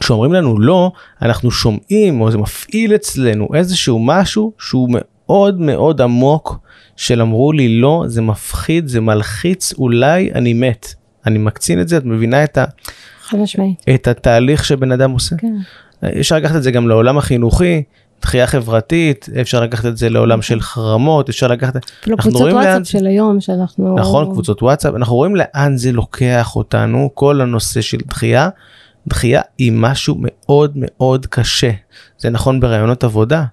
[0.00, 6.58] כשאומרים לנו לא, אנחנו שומעים או זה מפעיל אצלנו איזשהו משהו שהוא מאוד מאוד עמוק
[6.96, 10.94] של אמרו לי לא, זה מפחיד, זה מלחיץ, אולי אני מת.
[11.26, 12.64] אני מקצין את זה, את מבינה את, ה...
[13.94, 15.36] את התהליך שבן אדם עושה.
[15.36, 15.54] כן.
[16.20, 17.82] אפשר לקחת את זה גם לעולם החינוכי,
[18.22, 21.76] דחייה חברתית, אפשר לקחת את זה לעולם של חרמות, אפשר לקחת...
[22.00, 22.84] אפילו קבוצות וואטסאפ לאן...
[22.84, 23.96] של היום שאנחנו...
[23.98, 28.48] נכון, קבוצות וואטסאפ, אנחנו רואים לאן זה לוקח אותנו, כל הנושא של דחייה.
[29.08, 31.70] דחייה היא משהו מאוד מאוד קשה.
[32.18, 33.44] זה נכון ברעיונות עבודה,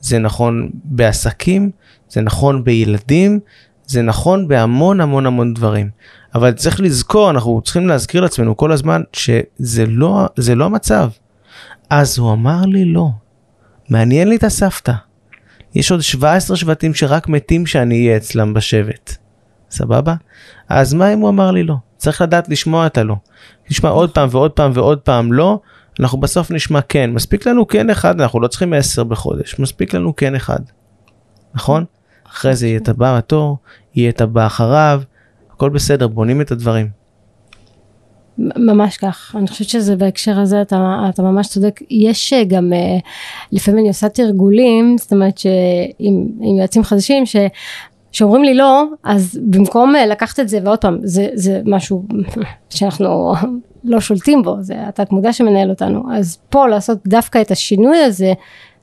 [0.00, 1.70] זה נכון בעסקים,
[2.08, 3.40] זה נכון בילדים,
[3.86, 5.90] זה נכון בהמון המון המון דברים.
[6.34, 11.10] אבל צריך לזכור, אנחנו צריכים להזכיר לעצמנו כל הזמן שזה לא, לא המצב.
[11.90, 13.08] אז הוא אמר לי לא.
[13.88, 14.92] מעניין לי את הסבתא.
[15.74, 19.16] יש עוד 17 שבטים שרק מתים שאני אהיה אצלם בשבט.
[19.70, 20.14] סבבה?
[20.68, 21.74] אז מה אם הוא אמר לי לא?
[21.96, 23.16] צריך לדעת לשמוע את הלא.
[23.70, 25.60] נשמע עוד פעם ועוד פעם ועוד פעם לא,
[26.00, 27.10] אנחנו בסוף נשמע כן.
[27.10, 30.60] מספיק לנו כן אחד, אנחנו לא צריכים 10 בחודש, מספיק לנו כן אחד.
[31.54, 31.84] נכון?
[32.30, 33.58] אחרי זה יהיה את הבא בתור,
[33.94, 35.02] יהיה את הבא אחריו,
[35.58, 36.88] הכל בסדר, בונים את הדברים.
[38.38, 42.98] ממש כך, אני חושבת שזה בהקשר הזה אתה, אתה ממש צודק, יש אה, גם, אה,
[43.52, 46.26] לפעמים אני עושה תרגולים, זאת אומרת שעם
[46.58, 47.36] יועצים חדשים, ש,
[48.12, 52.04] שאומרים לי לא, אז במקום אה, לקחת את זה, ועוד פעם, זה, זה משהו
[52.70, 53.34] שאנחנו
[53.84, 58.32] לא שולטים בו, זה התת מודע שמנהל אותנו, אז פה לעשות דווקא את השינוי הזה,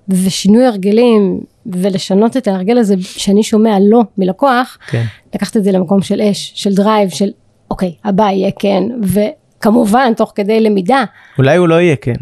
[0.09, 5.03] ושינוי הרגלים ולשנות את ההרגל הזה שאני שומע לא מלקוח, כן.
[5.35, 7.29] לקחת את זה למקום של אש, של drive, של
[7.71, 11.03] אוקיי, הבא יהיה כן, וכמובן תוך כדי למידה.
[11.37, 12.13] אולי הוא לא יהיה כן.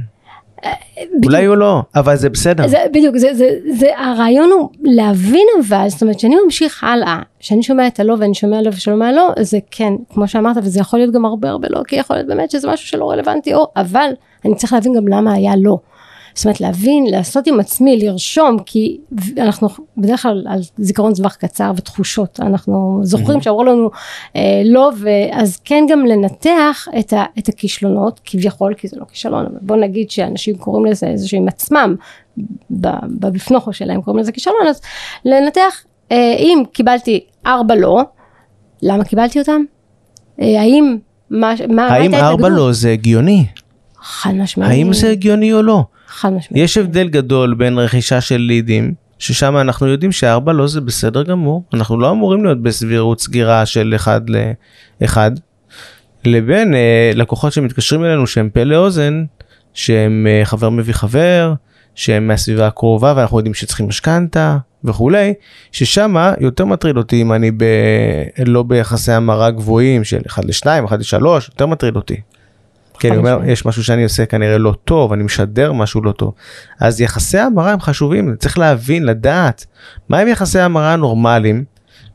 [1.26, 2.68] אולי הוא לא, אבל זה בסדר.
[2.68, 7.64] זה בדיוק, זה, זה, זה, הרעיון הוא להבין אבל, זאת אומרת שאני ממשיך הלאה, שאני
[7.64, 11.14] שומע את הלא ואני שומע לא ושומע לא, זה כן, כמו שאמרת, וזה יכול להיות
[11.14, 14.10] גם הרבה הרבה לא, כי יכול להיות באמת שזה משהו שלא רלוונטי, או, אבל
[14.46, 15.78] אני צריך להבין גם למה היה לא.
[16.36, 18.98] זאת אומרת להבין, לעשות עם עצמי, לרשום, כי
[19.38, 19.68] אנחנו
[19.98, 23.90] בדרך כלל על זיכרון טווח קצר ותחושות, אנחנו זוכרים שאמרו לנו
[24.36, 29.46] אה, לא, ואז כן גם לנתח את, ה, את הכישלונות, כביכול, כי זה לא כישלון,
[29.46, 31.96] אבל בוא נגיד שאנשים קוראים לזה איזשהו עם עצמם,
[33.10, 34.82] בבפנוכו שלהם קוראים לזה כישלון, אז
[35.26, 38.02] לנתח אה, אם קיבלתי ארבע לא,
[38.82, 39.62] למה קיבלתי אותם?
[40.42, 40.98] אה, האם
[41.30, 43.46] מה, מה, האם ארבע לא זה הגיוני?
[44.02, 44.72] חד משמעית.
[44.72, 45.84] האם זה הגיוני או לא?
[46.14, 46.64] חד משמעית.
[46.64, 51.64] יש הבדל גדול בין רכישה של לידים, ששם אנחנו יודעים שארבע לא זה בסדר גמור,
[51.74, 54.22] אנחנו לא אמורים להיות בסבירות סגירה של אחד
[55.02, 55.32] לאחד,
[56.26, 59.24] לבין אה, לקוחות שמתקשרים אלינו שהם פה לאוזן,
[59.74, 61.54] שהם אה, חבר מביא חבר,
[61.96, 65.34] שהם מהסביבה הקרובה ואנחנו יודעים שצריכים משכנתה וכולי,
[65.72, 67.64] ששם יותר מטריד אותי אם אני ב...
[68.46, 72.22] לא ביחסי המרה גבוהים של 1 ל-2, 1 ל-3, יותר מטריד אותי.
[73.00, 76.34] כי אני אומר, יש משהו שאני עושה כנראה לא טוב, אני משדר משהו לא טוב.
[76.80, 79.66] אז יחסי המרה הם חשובים, צריך להבין, לדעת,
[80.10, 81.64] מהם יחסי המרה הנורמליים,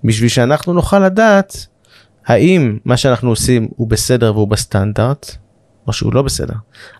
[0.04, 1.66] בשביל שאנחנו נוכל לדעת
[2.26, 5.36] האם מה שאנחנו עושים הוא בסדר והוא בסטנדרט,
[5.86, 6.54] או שהוא לא בסדר.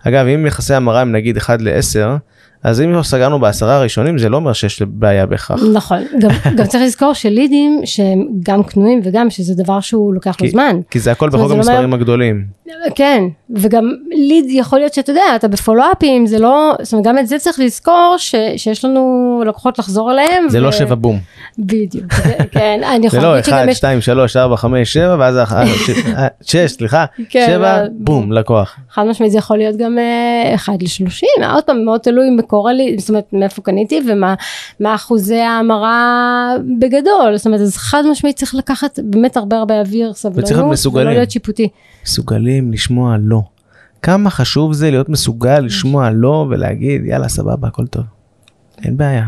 [0.07, 2.19] אגב, אם יחסי המרה הם נגיד 1 ל-10,
[2.63, 5.63] אז אם לא סגרנו בעשרה הראשונים זה לא אומר שיש בעיה בהכרח.
[5.75, 10.45] נכון, גם, גם צריך לזכור שלידים שהם גם קנויים וגם שזה דבר שהוא לוקח כי,
[10.45, 10.81] לו זמן.
[10.91, 12.59] כי זה הכל בחוק המספרים אומר, הגדולים.
[12.95, 13.23] כן,
[13.57, 17.39] וגם ליד יכול להיות שאתה יודע, אתה בפולו-אפים, זה לא, זאת אומרת גם את זה
[17.39, 20.49] צריך לזכור ש, שיש לנו לקוחות לחזור אליהם.
[20.49, 20.71] זה לא ו...
[20.71, 21.19] לא שבע בום.
[21.59, 23.57] בדיוק, זה, כן, אני יכולה להגיד שגם...
[23.57, 25.39] זה לא 1, 2, 3, 4, 5, 7 ואז
[26.43, 28.77] 6, אה, סליחה, 7, כן, בום, לקוח.
[28.91, 29.99] חד משמעית זה יכול להיות גם
[30.55, 35.41] 1 אה, ל-30, עוד פעם מאוד תלוי מקור לי, זאת אומרת מאיפה קניתי ומה אחוזי
[35.41, 41.11] ההמרה בגדול, זאת אומרת אז חד משמעית צריך לקחת באמת הרבה הרבה אוויר, סבלנות, ולא
[41.11, 41.69] להיות שיפוטי.
[42.05, 43.43] מסוגלים לשמוע לא.
[44.03, 48.05] כמה חשוב זה להיות מסוגל לשמוע לא ולהגיד יאללה סבבה הכל טוב.
[48.85, 49.27] אין בעיה.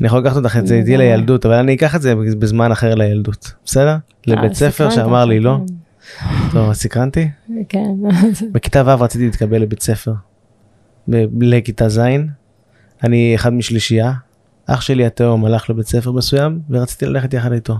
[0.00, 2.94] אני יכול לקחת אותך את זה איתי לילדות אבל אני אקח את זה בזמן אחר
[2.94, 3.88] לילדות בסדר?
[3.88, 3.96] אה,
[4.26, 5.58] לבית ספר שאמר לי לא.
[5.66, 5.74] כן.
[6.52, 7.28] טוב סקרנתי?
[7.68, 7.90] כן.
[8.52, 10.12] בכיתה ו' רציתי להתקבל לבית ספר.
[11.40, 12.00] לכיתה ז',
[13.04, 14.12] אני אחד משלישייה,
[14.66, 17.76] אח שלי התאום הלך לבית ספר מסוים ורציתי ללכת יחד איתו.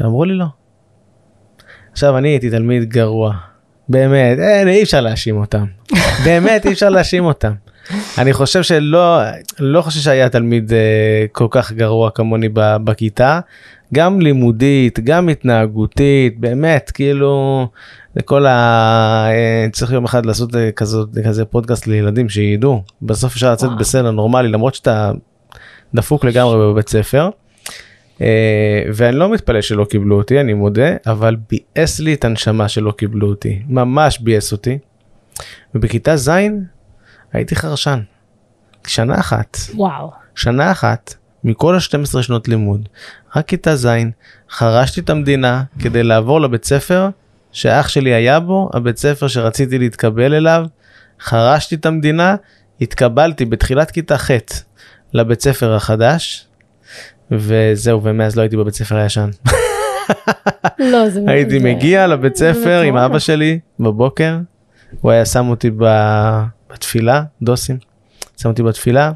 [0.00, 0.46] ואמרו לי לא.
[1.92, 3.36] עכשיו אני הייתי תלמיד גרוע,
[3.88, 5.64] באמת, אין, אי אפשר להאשים אותם,
[6.24, 7.52] באמת אי אפשר להאשים אותם.
[8.18, 9.20] אני חושב שלא,
[9.58, 10.74] לא חושב שהיה תלמיד uh,
[11.32, 13.40] כל כך גרוע כמוני בכיתה,
[13.94, 17.66] גם לימודית, גם התנהגותית, באמת, כאילו,
[18.16, 19.26] לכל ה...
[19.30, 24.10] אה, צריך יום אחד לעשות אה, כזאת, כזה פודקאסט לילדים שידעו, בסוף אפשר לצאת בסדר
[24.10, 25.12] נורמלי, למרות שאתה
[25.94, 27.30] דפוק לגמרי בבית ספר.
[28.20, 32.90] אה, ואני לא מתפלא שלא קיבלו אותי, אני מודה, אבל ביאס לי את הנשמה שלא
[32.90, 34.78] קיבלו אותי, ממש ביאס אותי.
[35.74, 36.30] ובכיתה ז'
[37.32, 38.00] הייתי חרשן.
[38.86, 39.56] שנה אחת.
[39.74, 40.10] וואו.
[40.34, 41.14] שנה אחת
[41.44, 42.88] מכל ה-12 שנות לימוד,
[43.36, 43.88] רק כיתה ז',
[44.50, 47.08] חרשתי את המדינה כדי לעבור לבית ספר
[47.52, 50.66] שאח שלי היה בו, הבית ספר שרציתי להתקבל אליו,
[51.20, 52.36] חרשתי את המדינה,
[52.80, 54.30] התקבלתי בתחילת כיתה ח'
[55.12, 56.46] לבית ספר החדש,
[57.30, 59.30] וזהו, ומאז לא הייתי בבית ספר הישן.
[60.78, 61.20] לא, זה...
[61.26, 64.38] הייתי מגיע לבית ספר עם אבא שלי בבוקר,
[65.00, 65.70] הוא היה שם אותי
[66.72, 67.78] בתפילה, דוסים,
[68.36, 69.12] שם אותי בתפילה,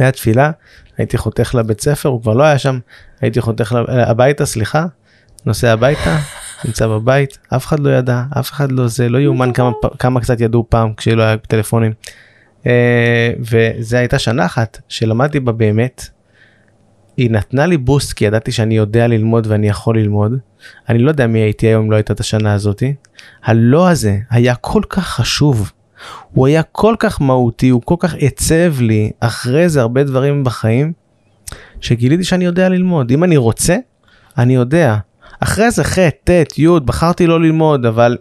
[0.00, 0.50] מהתפילה
[0.98, 2.78] הייתי חותך לבית ספר, הוא כבר לא היה שם,
[3.20, 4.86] הייתי חותך הביתה, סליחה,
[5.46, 6.18] נוסע הביתה,
[6.64, 10.40] נמצא בבית, אף אחד לא ידע, אף אחד לא זה, לא יאומן כמה, כמה קצת
[10.40, 11.92] ידעו פעם כשלא היה טלפונים.
[12.60, 12.62] Uh,
[13.38, 16.08] וזה הייתה שנה אחת שלמדתי בה באמת.
[17.16, 20.32] היא נתנה לי בוסט כי ידעתי שאני יודע ללמוד ואני יכול ללמוד.
[20.88, 22.94] אני לא יודע מי הייתי היום אם לא הייתה את השנה הזאתי.
[23.44, 25.72] הלא הזה היה כל כך חשוב.
[26.32, 30.92] הוא היה כל כך מהותי, הוא כל כך עצב לי אחרי זה הרבה דברים בחיים,
[31.80, 33.10] שגיליתי שאני יודע ללמוד.
[33.10, 33.76] אם אני רוצה,
[34.38, 34.96] אני יודע.
[35.40, 38.16] אחרי זה ח', ט', י', בחרתי לא ללמוד, אבל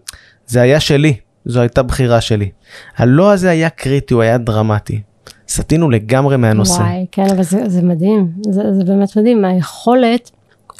[0.47, 1.15] זה היה שלי,
[1.45, 2.49] זו הייתה בחירה שלי.
[2.97, 5.01] הלא הזה היה קריטי, הוא היה דרמטי.
[5.49, 6.81] סטינו לגמרי מהנושא.
[6.81, 10.31] וואי, כן, אבל זה, זה מדהים, זה, זה באמת מדהים, היכולת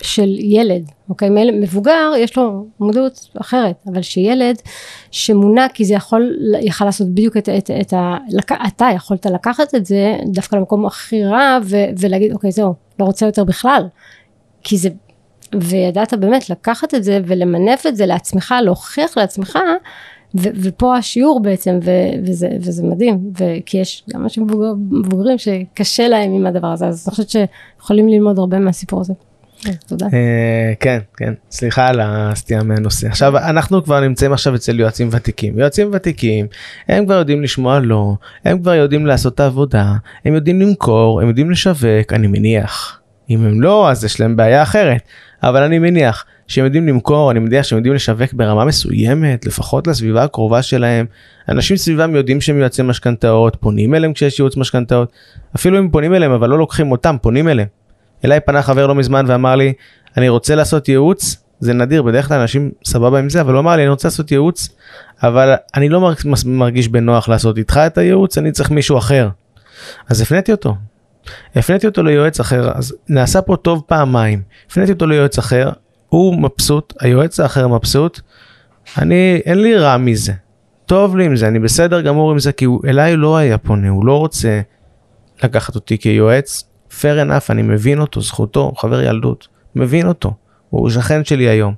[0.02, 4.62] של ילד, אוקיי, מבוגר יש לו מודעות אחרת, אבל שילד
[5.12, 8.18] שמונע, כי זה יכול, יכל לעשות בדיוק את, את, את ה...
[8.68, 13.26] אתה יכולת לקחת את זה דווקא למקום הכי רע ו, ולהגיד, אוקיי, זהו, לא רוצה
[13.26, 13.88] יותר בכלל,
[14.64, 14.90] כי זה
[15.62, 19.60] וידעת באמת לקחת את זה ולמנף את זה לעצמך, להוכיח לעצמך,
[20.36, 25.38] ו- ופה השיעור בעצם, ו- וזה, וזה מדהים, ו- כי יש גם אנשים מבוגר, מבוגרים
[25.38, 29.14] שקשה להם עם הדבר הזה, אז אני חושבת שיכולים ללמוד הרבה מהסיפור הזה.
[29.88, 30.06] תודה.
[30.14, 31.34] אה, כן כן.
[31.52, 33.08] סליחה על הסטייה מהנושא.
[33.08, 35.60] עכשיו אנחנו כבר נמצאים עכשיו אצל יועצים ותיקים.
[35.60, 36.48] יועצים ותיקים
[36.88, 39.94] הם כבר יודעים לשמוע לא הם כבר יודעים לעשות את העבודה
[40.26, 42.14] הם יודעים למכור הם יודעים לשווק.
[42.14, 45.02] אני מניח אם הם לא אז יש להם בעיה אחרת.
[45.44, 50.24] אבל אני מניח שהם יודעים למכור אני מניח שהם יודעים לשווק ברמה מסוימת לפחות לסביבה
[50.24, 51.06] הקרובה שלהם.
[51.50, 55.12] אנשים סביבם יודעים שהם יועצי משכנתאות פונים אליהם כשיש ייעוץ משכנתאות.
[55.56, 57.79] אפילו אם פונים אליהם אבל לא לוקחים אותם פונים אליהם.
[58.26, 59.74] אליי פנה חבר לא מזמן ואמר לי
[60.18, 63.76] אני רוצה לעשות ייעוץ זה נדיר בדרך כלל אנשים סבבה עם זה אבל הוא אמר
[63.76, 64.70] לי אני רוצה לעשות ייעוץ
[65.24, 66.14] אבל אני לא
[66.46, 69.30] מרגיש, בנוח לעשות איתך את הייעוץ אני צריך מישהו אחר.
[70.10, 70.76] אז הפניתי אותו.
[71.56, 75.70] הפניתי אותו ליועץ אחר אז נעשה פה טוב פעמיים הפניתי אותו ליועץ אחר
[76.10, 78.20] הוא מבסוט היועץ האחר מבסוט
[78.98, 80.34] אני אין לי רע מזה
[80.86, 83.90] טוב לי עם זה אני בסדר גמור עם זה כי הוא אליי לא היה פונה
[83.90, 84.62] הוא לא רוצה
[85.44, 86.64] לקחת אותי כיועץ
[87.02, 90.34] fair enough, אני מבין אותו, זכותו, הוא חבר ילדות, מבין אותו,
[90.70, 91.74] הוא שכן שלי היום.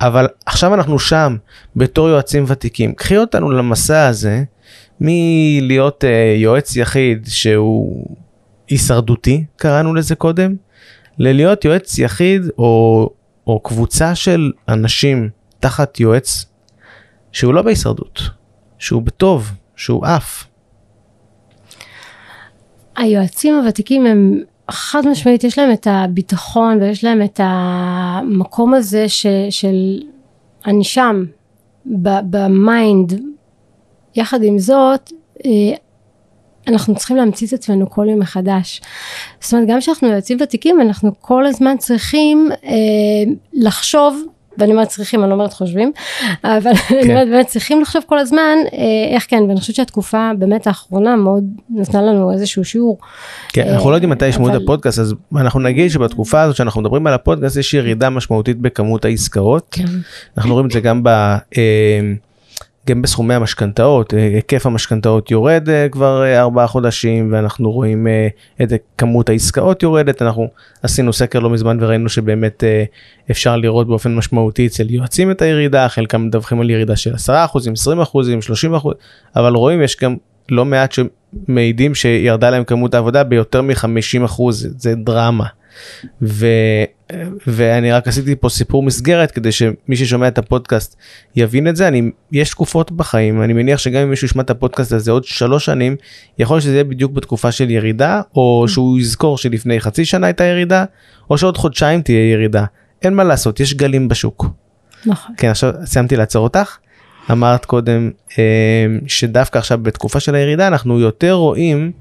[0.00, 1.36] אבל עכשיו אנחנו שם
[1.76, 2.94] בתור יועצים ותיקים.
[2.94, 4.44] קחי אותנו למסע הזה
[5.00, 8.16] מלהיות uh, יועץ יחיד שהוא
[8.68, 10.54] הישרדותי, קראנו לזה קודם,
[11.18, 13.10] ללהיות יועץ יחיד או,
[13.46, 16.44] או קבוצה של אנשים תחת יועץ
[17.32, 18.22] שהוא לא בהישרדות,
[18.78, 20.44] שהוא בטוב, שהוא עף.
[22.96, 29.26] היועצים הוותיקים הם חד משמעית יש להם את הביטחון ויש להם את המקום הזה ש,
[29.50, 30.02] של
[30.66, 31.24] אני שם
[32.30, 33.20] במיינד
[34.14, 35.12] יחד עם זאת
[35.44, 35.50] אה,
[36.68, 38.80] אנחנו צריכים להמציא את עצמנו כל יום מחדש.
[39.40, 44.22] זאת אומרת גם כשאנחנו יועצים ותיקים אנחנו כל הזמן צריכים אה, לחשוב
[44.62, 45.92] ואני אומרת צריכים, אני לא אומרת חושבים,
[46.44, 46.98] אבל כן.
[46.98, 51.16] אני אומרת באמת צריכים לחשוב כל הזמן אה, איך כן, ואני חושבת שהתקופה באמת האחרונה
[51.16, 52.98] מאוד נתנה לנו איזשהו שיעור.
[53.48, 57.06] כן, אנחנו לא יודעים מתי ישמעו את הפודקאסט, אז אנחנו נגיד שבתקופה הזאת שאנחנו מדברים
[57.06, 59.66] על הפודקאסט יש ירידה משמעותית בכמות העסקאות.
[59.70, 59.84] כן.
[60.38, 61.08] אנחנו רואים את זה גם ב...
[62.88, 68.06] גם בסכומי המשכנתאות, אה, היקף המשכנתאות יורד אה, כבר אה, ארבעה חודשים ואנחנו רואים
[68.62, 70.48] את כמות העסקאות יורדת, אנחנו
[70.82, 72.64] עשינו סקר לא מזמן וראינו שבאמת
[73.30, 77.28] אפשר לראות באופן משמעותי אצל יועצים את הירידה, חלקם מדווחים על ירידה של 10%, 20%,
[78.82, 78.88] 30%,
[79.36, 80.16] אבל רואים יש גם
[80.48, 85.46] לא מעט שמעידים שירדה להם כמות העבודה ביותר מ-50%, זה דרמה.
[86.22, 86.46] ו,
[87.46, 90.96] ואני רק עשיתי פה סיפור מסגרת כדי שמי ששומע את הפודקאסט
[91.36, 91.88] יבין את זה.
[91.88, 95.64] אני, יש תקופות בחיים, אני מניח שגם אם מישהו ישמע את הפודקאסט הזה עוד שלוש
[95.64, 95.96] שנים,
[96.38, 100.44] יכול להיות שזה יהיה בדיוק בתקופה של ירידה, או שהוא יזכור שלפני חצי שנה הייתה
[100.44, 100.84] ירידה,
[101.30, 102.64] או שעוד חודשיים תהיה ירידה.
[103.02, 104.46] אין מה לעשות, יש גלים בשוק.
[105.06, 105.34] נכון.
[105.36, 106.76] כן, עכשיו סיימתי לעצור אותך.
[107.30, 111.92] אמרת קודם אה, שדווקא עכשיו בתקופה של הירידה אנחנו יותר רואים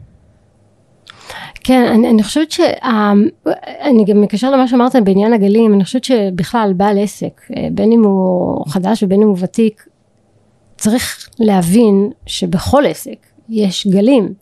[1.63, 6.97] כן, אני, אני חושבת שאני גם מקשר למה שאמרת בעניין הגלים, אני חושבת שבכלל בעל
[6.97, 9.86] עסק, אה, בין אם הוא חדש ובין אם הוא ותיק,
[10.78, 14.34] צריך להבין שבכל עסק יש גלים,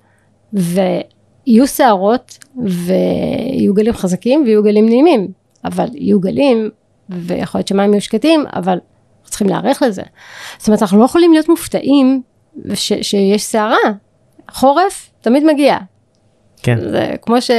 [0.53, 5.27] ויהיו סערות, ויהיו גלים חזקים ויהיו גלים נעימים,
[5.65, 6.69] אבל יהיו גלים,
[7.09, 8.79] ויכול להיות שמים יהיו שקטים, אבל
[9.23, 10.03] צריכים להיערך לזה.
[10.57, 12.21] זאת אומרת, אנחנו לא יכולים להיות מופתעים
[12.73, 13.77] ש, שיש סערה.
[14.51, 15.77] חורף תמיד מגיע,
[16.63, 16.79] כן.
[16.89, 17.51] זה כמו ש...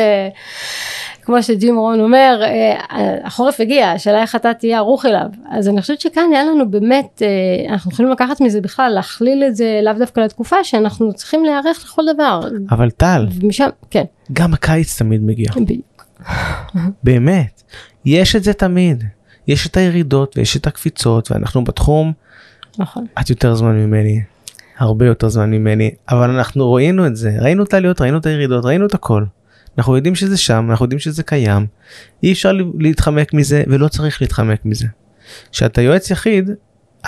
[1.23, 5.27] כמו שג'ים רון אומר, אה, החורף הגיע, השאלה איך אתה תהיה ערוך אליו.
[5.51, 9.57] אז אני חושבת שכאן היה לנו באמת, אה, אנחנו יכולים לקחת מזה בכלל, להכליל את
[9.57, 12.41] זה לאו דווקא לתקופה, שאנחנו צריכים להיערך לכל דבר.
[12.71, 14.05] אבל טל, ומשם, כן.
[14.33, 15.51] גם הקיץ תמיד מגיע.
[17.05, 17.63] באמת,
[18.05, 19.05] יש את זה תמיד.
[19.49, 22.13] יש את הירידות ויש את הקפיצות, ואנחנו בתחום,
[22.79, 23.07] נכון.
[23.21, 24.21] את יותר זמן ממני,
[24.81, 28.65] הרבה יותר זמן ממני, אבל אנחנו ראינו את זה, ראינו את העליות, ראינו את הירידות,
[28.65, 29.25] ראינו את הכל.
[29.79, 31.67] אנחנו יודעים שזה שם, אנחנו יודעים שזה קיים,
[32.23, 34.87] אי אפשר להתחמק מזה ולא צריך להתחמק מזה.
[35.53, 36.51] כשאתה יועץ יחיד,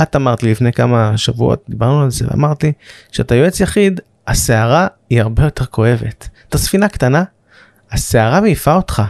[0.02, 2.72] את אמרת לי לפני כמה שבועות, דיברנו על זה, ואמרתי,
[3.12, 6.28] כשאתה יועץ יחיד, הסערה היא הרבה יותר כואבת.
[6.48, 7.24] אתה ספינה קטנה,
[7.92, 9.02] הסערה מעיפה אותך.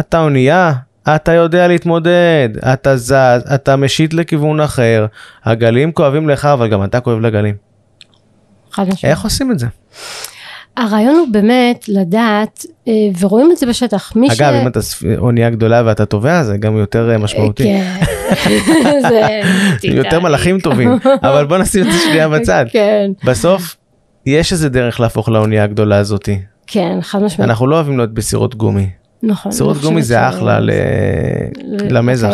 [0.00, 0.72] אתה אונייה,
[1.14, 3.14] אתה יודע להתמודד, אתה זז,
[3.54, 5.06] אתה משיט לכיוון אחר,
[5.44, 7.73] הגלים כואבים לך, אבל גם אתה כואב לגלים.
[8.74, 9.04] חד משמעית.
[9.04, 9.66] איך עושים את זה?
[10.76, 14.40] הרעיון הוא באמת לדעת, אה, ורואים את זה בשטח, מי אגב, ש...
[14.40, 14.80] אגב, אם אתה
[15.18, 17.62] אונייה גדולה ואתה תובע, זה גם יותר אה, משמעותי.
[17.64, 17.96] כן,
[19.08, 19.40] זה...
[20.00, 22.64] יותר מלאכים טובים, אבל בוא נשים את זה שנייה בצד.
[22.70, 23.10] כן.
[23.24, 23.76] בסוף,
[24.26, 26.38] יש איזה דרך להפוך לאונייה הגדולה הזאתי.
[26.66, 27.50] כן, חד משמעית.
[27.50, 28.86] אנחנו לא אוהבים להיות בסירות גומי.
[29.26, 29.52] נכון.
[29.52, 30.58] סירות גומי זה אחלה
[31.90, 32.28] למזח,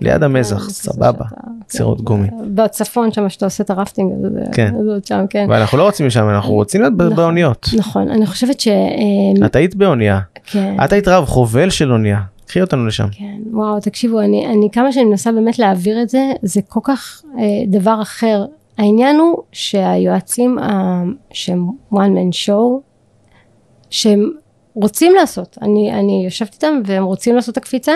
[0.00, 1.24] ליד כן, המזח, סבבה.
[1.68, 2.28] סירות גומי.
[2.54, 4.74] בצפון שם שאתה עושה את הרפטינג, אז זה- כן.
[4.80, 5.46] אז עוד שם, כן.
[5.50, 7.16] ואנחנו לא רוצים לשם, אנחנו רוצים להיות נכון.
[7.16, 7.66] באוניות.
[7.76, 8.68] נכון, אני חושבת ש...
[8.68, 10.76] אה, את היית באונייה, כן.
[10.84, 13.06] את היית רב חובל של אונייה, קחי אותנו לשם.
[13.12, 17.22] כן, וואו, תקשיבו, אני, אני כמה שאני מנסה באמת להעביר את זה, זה כל כך
[17.38, 18.44] אה, דבר אחר.
[18.78, 22.80] העניין הוא שהיועצים אה, שהם one man show,
[23.90, 24.30] שהם
[24.76, 27.94] רוצים לעשות, אני, אני יושבת איתם והם רוצים לעשות את הקפיצה,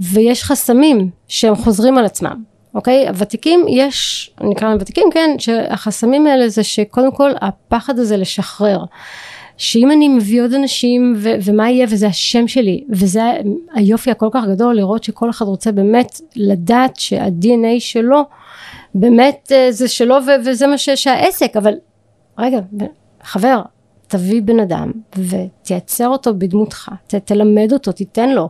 [0.00, 2.42] ויש חסמים שהם חוזרים על עצמם,
[2.74, 3.08] אוקיי?
[3.08, 8.84] הוותיקים, יש, נקרא להם ותיקים, כן, שהחסמים האלה זה שקודם כל הפחד הזה לשחרר.
[9.56, 13.20] שאם אני מביא עוד אנשים ו- ומה יהיה וזה השם שלי וזה
[13.74, 18.22] היופי הכל כך גדול לראות שכל אחד רוצה באמת לדעת שה-DNA שלו
[18.94, 21.74] באמת אה, זה שלו ו- וזה מה ש- שהעסק אבל
[22.38, 22.58] רגע
[23.22, 23.60] חבר
[24.10, 28.48] תביא בן אדם ותייצר אותו בדמותך ת- תלמד אותו תיתן לו.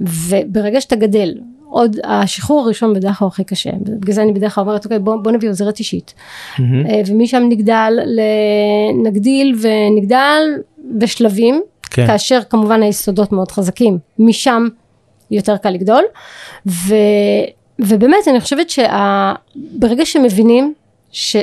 [0.00, 1.34] וברגע שאתה גדל
[1.68, 3.70] עוד השחרור הראשון בדרך כלל הכי קשה.
[3.80, 6.14] בגלל זה אני בדרך כלל אומרת אוקיי בוא, בוא נביא עוזרת אישית.
[6.60, 6.64] אה,
[7.06, 7.92] ומשם נגדל,
[9.04, 10.42] נגדיל ונגדל
[10.98, 12.06] בשלבים, כן.
[12.06, 14.68] כאשר כמובן היסודות מאוד חזקים, משם
[15.30, 16.02] יותר קל לגדול,
[16.66, 16.94] ו,
[17.78, 20.74] ובאמת אני חושבת שברגע שמבינים
[21.12, 21.36] ש,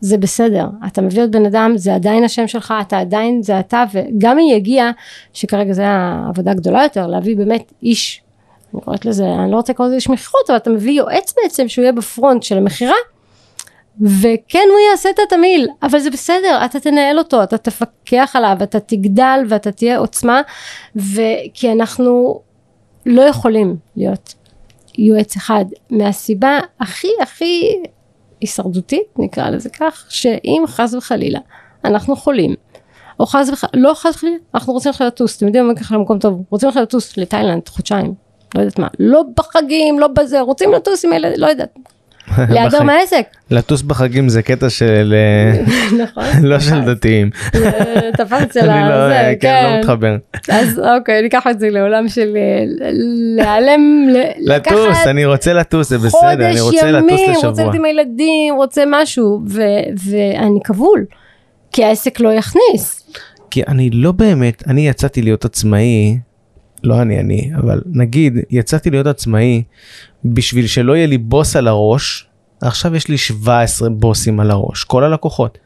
[0.00, 3.84] שזה בסדר, אתה מביא עוד בן אדם, זה עדיין השם שלך, אתה עדיין זה אתה,
[3.92, 4.90] וגם אם יגיע,
[5.32, 8.22] שכרגע זה העבודה הגדולה יותר, להביא באמת איש,
[8.74, 11.68] אני קוראת לזה, אני לא רוצה לקרוא לזה איש מכירות, אבל אתה מביא יועץ בעצם
[11.68, 12.94] שהוא יהיה בפרונט של המכירה,
[14.00, 18.80] וכן הוא יעשה את התמהיל, אבל זה בסדר, אתה תנהל אותו, אתה תפקח עליו, אתה
[18.80, 20.40] תגדל ואתה תהיה עוצמה,
[20.96, 22.40] וכי אנחנו
[23.06, 24.34] לא יכולים להיות
[24.98, 27.82] יועץ אחד מהסיבה הכי הכי
[28.40, 31.38] הישרדותית, נקרא לזה כך, שאם חס וחלילה
[31.84, 32.54] אנחנו חולים,
[33.20, 36.18] או חס וחלילה, לא חס וחלילה, אנחנו רוצים לך לטוס, אתם יודעים מה ככה למקום
[36.18, 38.14] טוב, רוצים לך לטוס לתאילנד חודשיים,
[38.54, 41.78] לא יודעת מה, לא בחגים, לא בזה, רוצים לטוס עם הילד, לא יודעת,
[42.46, 45.62] בחג- מהעסק, לטוס בחגים זה קטע של אה,
[46.04, 46.24] נכון?
[46.48, 47.30] לא של דתיים.
[47.52, 47.70] זה
[48.16, 49.78] תפס אצל אני לא, אה, כן, לא כן.
[49.78, 50.16] מתחבר.
[50.48, 52.64] אז אוקיי, ניקח את זה לעולם של אה,
[53.36, 54.06] להיעלם,
[54.38, 57.62] לטוס, אני רוצה לטוס, זה בסדר, אני חודש רוצה לטוס ימים, רוצה לשבוע.
[57.64, 59.40] להיות עם הילדים, רוצה משהו,
[60.04, 61.04] ואני כבול,
[61.72, 63.10] כי העסק לא יכניס.
[63.50, 66.18] כי אני לא באמת, אני יצאתי להיות עצמאי,
[66.84, 69.62] לא אני אני, אבל נגיד יצאתי להיות עצמאי
[70.24, 72.26] בשביל שלא יהיה לי בוס על הראש,
[72.62, 75.58] עכשיו יש לי 17 בוסים על הראש, כל הלקוחות.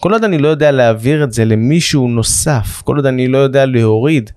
[0.00, 3.66] כל עוד אני לא יודע להעביר את זה למישהו נוסף, כל עוד אני לא יודע
[3.66, 4.30] להוריד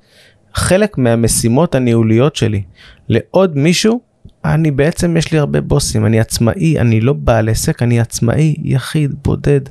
[0.54, 2.63] חלק מהמשימות הניהוליות שלי
[3.10, 4.00] לעוד מישהו,
[4.45, 9.12] אני בעצם יש לי הרבה בוסים, אני עצמאי, אני לא בעל עסק, אני עצמאי, יחיד,
[9.24, 9.62] בודד.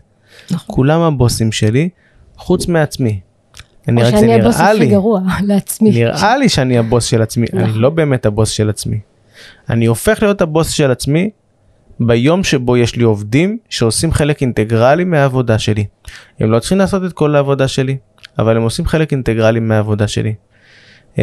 [0.50, 0.76] נכון.
[0.76, 1.88] כולם הבוסים שלי,
[2.36, 3.20] חוץ מעצמי.
[3.88, 5.90] אני או רק שאני הבוס הכי גרוע לעצמי.
[5.90, 7.80] נראה לי שאני הבוס של עצמי, אני נכון.
[7.80, 9.00] לא באמת הבוס של עצמי.
[9.70, 11.30] אני הופך להיות הבוס של עצמי
[12.00, 15.84] ביום שבו יש לי עובדים שעושים חלק אינטגרלי מהעבודה שלי.
[16.40, 17.96] הם לא צריכים לעשות את כל העבודה שלי,
[18.38, 20.34] אבל הם עושים חלק אינטגרלי מהעבודה שלי.
[21.14, 21.20] Uh,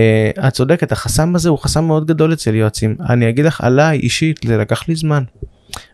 [0.48, 2.96] את צודקת, החסם הזה הוא חסם מאוד גדול אצל יועצים.
[3.10, 5.24] אני אגיד לך עליי אישית, זה לקח לי זמן.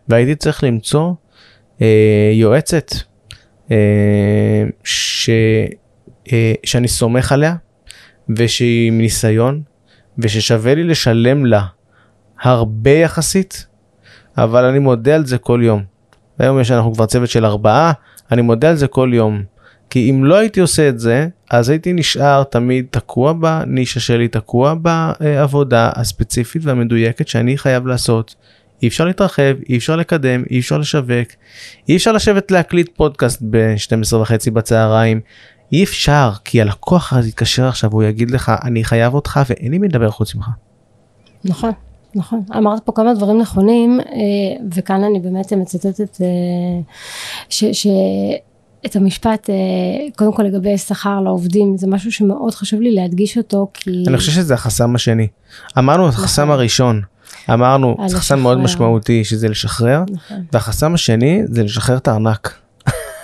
[0.08, 1.12] והייתי צריך למצוא
[1.78, 1.82] uh,
[2.32, 2.92] יועצת
[3.68, 3.72] uh,
[4.84, 5.30] ש,
[6.28, 6.30] uh,
[6.64, 7.54] שאני סומך עליה
[8.36, 9.62] ושהיא עם ניסיון
[10.18, 11.62] וששווה לי לשלם לה
[12.42, 13.66] הרבה יחסית,
[14.38, 15.82] אבל אני מודה על זה כל יום.
[16.38, 17.92] היום יש אנחנו כבר צוות של ארבעה,
[18.32, 19.42] אני מודה על זה כל יום.
[19.90, 24.74] כי אם לא הייתי עושה את זה, אז הייתי נשאר תמיד תקוע בנישה שלי, תקוע
[24.74, 28.34] בעבודה הספציפית והמדויקת שאני חייב לעשות.
[28.82, 31.28] אי אפשר להתרחב, אי אפשר לקדם, אי אפשר לשווק,
[31.88, 35.20] אי אפשר לשבת להקליט פודקאסט ב-12 וחצי בצהריים.
[35.72, 39.78] אי אפשר, כי הלקוח הזה יתקשר עכשיו, הוא יגיד לך, אני חייב אותך ואין לי
[39.78, 40.46] מי לדבר חוץ ממך.
[41.44, 41.72] נכון,
[42.14, 42.42] נכון.
[42.56, 46.26] אמרת פה כמה דברים נכונים, אה, וכאן אני באמת מצטטת אה,
[47.48, 47.64] ש...
[47.64, 47.86] ש...
[48.86, 49.54] את המשפט, אה,
[50.16, 54.04] קודם כל לגבי שכר לעובדים, זה משהו שמאוד חשוב לי להדגיש אותו, כי...
[54.06, 55.28] אני חושב שזה החסם השני.
[55.78, 56.54] אמרנו את החסם נכון.
[56.54, 57.02] הראשון,
[57.50, 58.58] אמרנו זה חסם מאוד.
[58.58, 62.61] משמעותי שזה לשחרר, נכון, והחסם השני זה לשחרר את הארנק.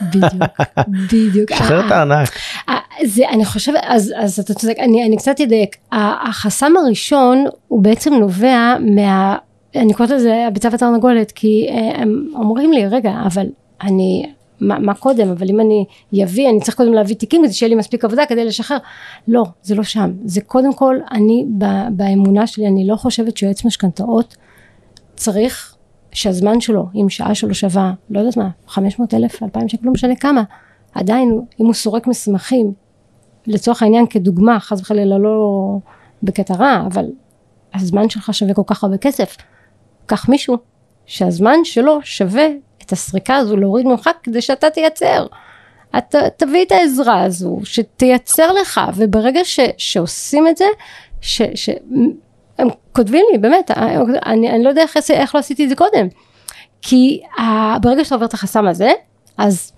[0.03, 0.43] בדיוק,
[0.89, 1.53] בדיוק.
[1.53, 2.29] לשחרר את אה, הארנק.
[2.69, 2.75] אה,
[3.05, 5.77] זה, אני חושבת, אז, אז אתה צודק, אני, אני קצת אדייק.
[5.93, 9.37] החסם הראשון הוא בעצם נובע מה...
[9.77, 13.47] אני קוראת לזה הביצה והתרנגולת, כי אה, הם אומרים לי, רגע, אבל
[13.83, 14.33] אני...
[14.61, 15.85] מה, מה קודם, אבל אם אני
[16.25, 18.77] אביא, אני צריך קודם להביא תיקים כדי שיהיה לי מספיק עבודה כדי לשחרר.
[19.29, 20.13] לא, זה לא שם.
[20.25, 24.37] זה קודם כל, אני, ב, באמונה שלי, אני לא חושבת שיועץ משכנתאות
[25.17, 25.75] צריך
[26.13, 30.17] שהזמן שלו, אם שעה שלו שווה, לא יודעת מה, 500 אלף, 2,000 שקל, לא משנה
[30.17, 30.43] כמה,
[30.95, 32.73] עדיין, אם הוא סורק מסמכים
[33.47, 35.77] לצורך העניין כדוגמה, חס וחלילה לא
[36.23, 37.07] בקטע רע, אבל
[37.75, 39.37] הזמן שלך שווה כל כך הרבה כסף.
[40.07, 40.57] קח מישהו
[41.07, 42.47] שהזמן שלו שווה
[42.83, 45.27] את הסריקה הזו להוריד ממך כדי שאתה תייצר.
[45.99, 50.65] אתה תביא את העזרה הזו שתייצר לך וברגע ש, שעושים את זה
[51.21, 51.71] ש, ש,
[52.59, 53.71] הם כותבים לי באמת
[54.27, 56.09] אני, אני לא יודע איך, איך לא עשיתי את זה קודם.
[56.83, 58.91] כי ה, ברגע שאתה עובר את החסם הזה
[59.39, 59.73] אז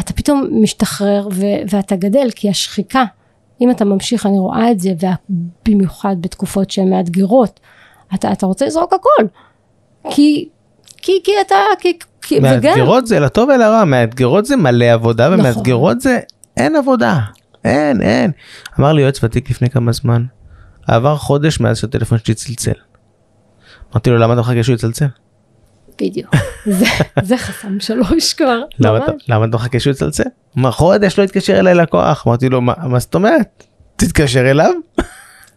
[0.00, 3.04] אתה פתאום משתחרר ו, ואתה גדל כי השחיקה
[3.60, 7.60] אם אתה ממשיך אני רואה את זה ובמיוחד בתקופות שהן מאתגרות
[8.14, 9.26] אתה, אתה רוצה לזרוק הכל.
[10.10, 10.48] כי
[10.96, 15.40] כי כי אתה כי, כי מאתגרות זה לטוב ולרע מאתגרות זה מלא עבודה נכון.
[15.40, 16.20] ומאתגרות זה
[16.56, 17.18] אין עבודה.
[17.64, 18.30] אין אין.
[18.80, 20.24] אמר לי יועץ ותיק לפני כמה זמן
[20.94, 22.72] עבר חודש מאז שהטלפון שלי צלצל.
[23.92, 25.06] אמרתי לו למה אתה מחכה שהוא יצלצל?
[26.00, 26.34] בדיוק.
[26.66, 26.86] זה,
[27.22, 28.62] זה חסם שלוש כבר.
[28.78, 30.24] למה, אתה, למה אתה מחכה שהוא יצלצל?
[30.54, 32.26] מה חודש לא התקשר אליי לקוח.
[32.26, 33.64] אמרתי לו מה, מה זאת אומרת?
[33.96, 34.72] תתקשר אליו?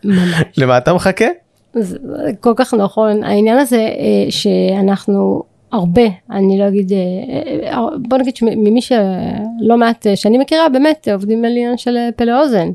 [0.03, 0.43] ממש.
[0.57, 1.25] למה אתה מחכה?
[1.73, 1.97] זה
[2.39, 3.23] כל כך נכון.
[3.23, 10.07] העניין הזה אה, שאנחנו הרבה אני לא אגיד אה, אה, בוא נגיד שממי שלא מעט
[10.15, 12.69] שאני מכירה באמת עובדים על עניין של פלא אוזן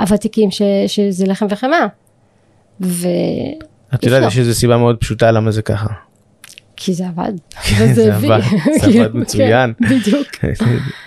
[0.00, 1.86] הוותיקים ש, שזה לחם וחמאה.
[2.80, 3.08] ו...
[3.94, 5.88] את יודעת יש איזה סיבה מאוד פשוטה למה זה ככה.
[6.76, 7.32] כי זה עבד.
[7.94, 8.40] זה עבד,
[8.80, 9.72] זה עבד מצוין.
[9.78, 10.28] כן, בדיוק.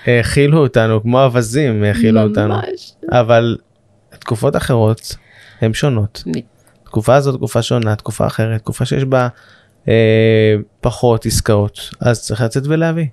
[0.05, 2.55] האכילו אותנו כמו אווזים האכילו אותנו.
[3.11, 3.57] אבל
[4.19, 5.15] תקופות אחרות
[5.61, 6.23] הן שונות.
[6.83, 9.27] תקופה הזאת תקופה שונה תקופה אחרת תקופה שיש בה
[9.87, 13.05] אה, פחות עסקאות אז צריך לצאת ולהביא.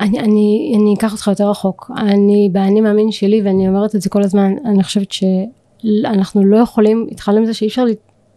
[0.00, 4.10] אני, אני, אני אקח אותך יותר רחוק אני באני מאמין שלי ואני אומרת את זה
[4.10, 7.84] כל הזמן אני חושבת שאנחנו לא יכולים התחלנו עם זה שאי אפשר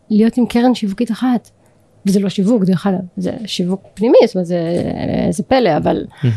[0.10, 1.50] להיות עם קרן שיווקית אחת.
[2.06, 4.60] וזה לא שיווק דרך אגב זה שיווק פנימי זאת אומרת זה,
[5.30, 6.28] זה פלא אבל mm-hmm.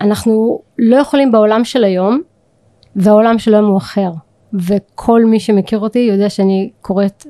[0.00, 2.20] אנחנו לא יכולים בעולם של היום
[2.96, 4.10] והעולם של היום הוא אחר
[4.54, 7.26] וכל מי שמכיר אותי יודע שאני קוראת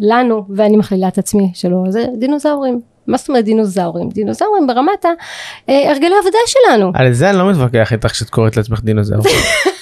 [0.00, 2.80] לנו ואני מכלילה את עצמי שלא זה דינוזאורים
[3.10, 4.08] מה זאת אומרת דינוזאורים?
[4.08, 5.04] דינוזאורים ברמת
[5.68, 6.92] הרגלי העבודה שלנו.
[6.94, 9.22] על זה אני לא מתווכח איתך שאת קוראת לעצמך דינוזאור.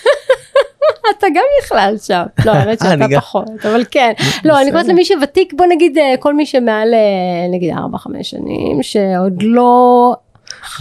[1.18, 2.22] אתה גם נכלל שם.
[2.44, 4.12] לא, האמת שאתה פחות, אבל כן.
[4.44, 7.76] לא, אני קוראת למי שוותיק, בוא נגיד אה, כל מי שמעל אה, נגיד 4-5
[8.22, 10.14] שנים, שעוד לא...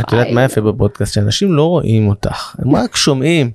[0.02, 1.14] את יודעת מה יפה בפודקאסט?
[1.14, 3.52] שאנשים לא רואים אותך, הם רק שומעים.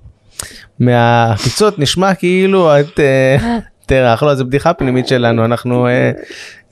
[0.79, 5.87] מהחיצות נשמע כאילו את אה, תרח, לא, זו בדיחה פנימית שלנו, אנחנו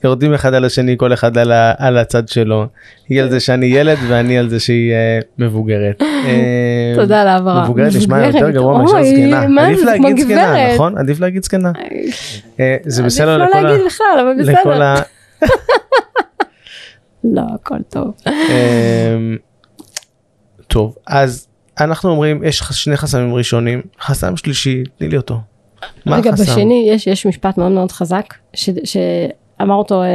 [0.03, 2.65] יורדים אחד על השני כל אחד על, ה, על הצד שלו.
[3.09, 6.01] היא על זה שאני ילד ואני על זה שהיא uh, מבוגרת.
[6.01, 7.63] אה, תודה על ההעברה.
[7.63, 9.65] מבוגרת נשמע יותר גרוע מאשר זקנה.
[9.65, 10.97] עדיף להגיד זקנה נכון?
[10.97, 11.71] עדיף להגיד זקנה.
[12.59, 13.57] אה, זה בסדר לכל ה...
[13.57, 14.95] עדיף לא להגיד בכלל אבל בסדר.
[17.35, 18.13] לא הכל טוב.
[20.67, 21.47] טוב אז
[21.79, 25.39] אנחנו אומרים יש שני חסמים ראשונים חסם שלישי תני לי אותו.
[26.07, 28.33] רגע בשני יש יש משפט מאוד מאוד חזק
[29.61, 30.09] אמר אותו אה,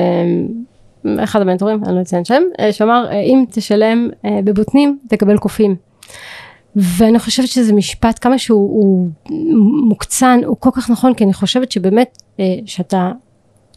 [1.24, 4.08] אחד המנטורים, אני לא אציין שם, אה, שאמר אה, אם תשלם
[4.44, 5.76] בבוטנים תקבל קופים.
[6.76, 9.08] ואני חושבת שזה משפט כמה שהוא
[9.88, 12.22] מוקצן הוא כל כך נכון כי אני חושבת שבאמת
[12.66, 13.12] שאתה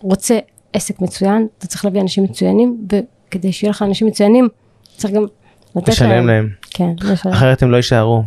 [0.02, 0.40] רוצה
[0.74, 4.48] עסק מצוין אתה צריך להביא אנשים מצוינים וכדי שיהיה לך אנשים מצוינים
[4.98, 5.26] צריך גם
[5.76, 6.28] לתת לשלם להם.
[6.28, 6.50] להם.
[6.70, 7.32] כן, לשלם.
[7.32, 8.24] אחרת הם לא יישארו.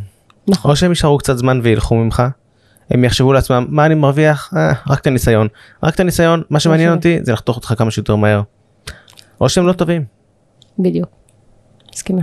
[0.48, 0.70] נכון.
[0.70, 2.22] או שהם יישארו קצת זמן וילכו ממך
[2.90, 5.48] הם יחשבו לעצמם מה אני מרוויח אה, רק את הניסיון
[5.82, 8.42] רק את הניסיון מה שמעניין אותי זה לחתוך אותך כמה שיותר מהר.
[9.40, 10.04] או שהם לא טובים.
[10.78, 11.08] בדיוק.
[11.94, 12.22] מסכימה.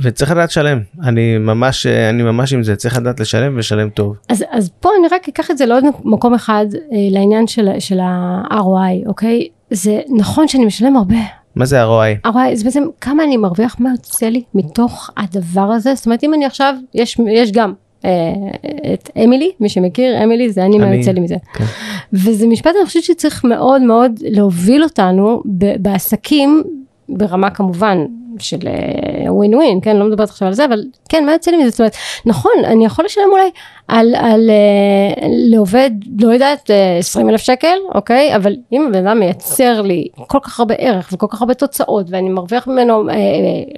[0.00, 4.16] וצריך לדעת לשלם אני ממש אני ממש עם זה צריך לדעת לשלם ולשלם טוב.
[4.28, 8.00] אז אז פה אני רק אקח את זה לעוד מקום אחד אה, לעניין של של
[8.00, 11.16] ה-ROI אוקיי זה נכון שאני משלם הרבה.
[11.56, 12.28] מה זה ROI?
[12.28, 16.34] ROI זה בעצם כמה אני מרוויח מה יוצא לי מתוך הדבר הזה זאת אומרת אם
[16.34, 17.74] אני עכשיו יש יש גם אה,
[18.94, 21.36] את אמילי, מי שמכיר, אמילי זה אני, מה יוצא לי מזה.
[21.54, 21.64] כן.
[22.12, 25.42] וזה משפט אני חושבת שצריך מאוד מאוד להוביל אותנו
[25.78, 26.62] בעסקים,
[27.08, 28.06] ברמה כמובן
[28.38, 28.58] של
[29.28, 31.70] ווין uh, ווין, כן, לא מדברת עכשיו על זה, אבל כן, מה יוצא לי מזה?
[31.70, 31.96] זאת אומרת,
[32.26, 33.50] נכון, אני יכול לשלם אולי
[33.88, 35.90] על, על uh, לעובד,
[36.20, 38.36] לא יודעת, uh, 20 אלף שקל, אוקיי?
[38.36, 42.28] אבל אם הבן אדם מייצר לי כל כך הרבה ערך וכל כך הרבה תוצאות, ואני
[42.28, 43.12] מרוויח ממנו, uh,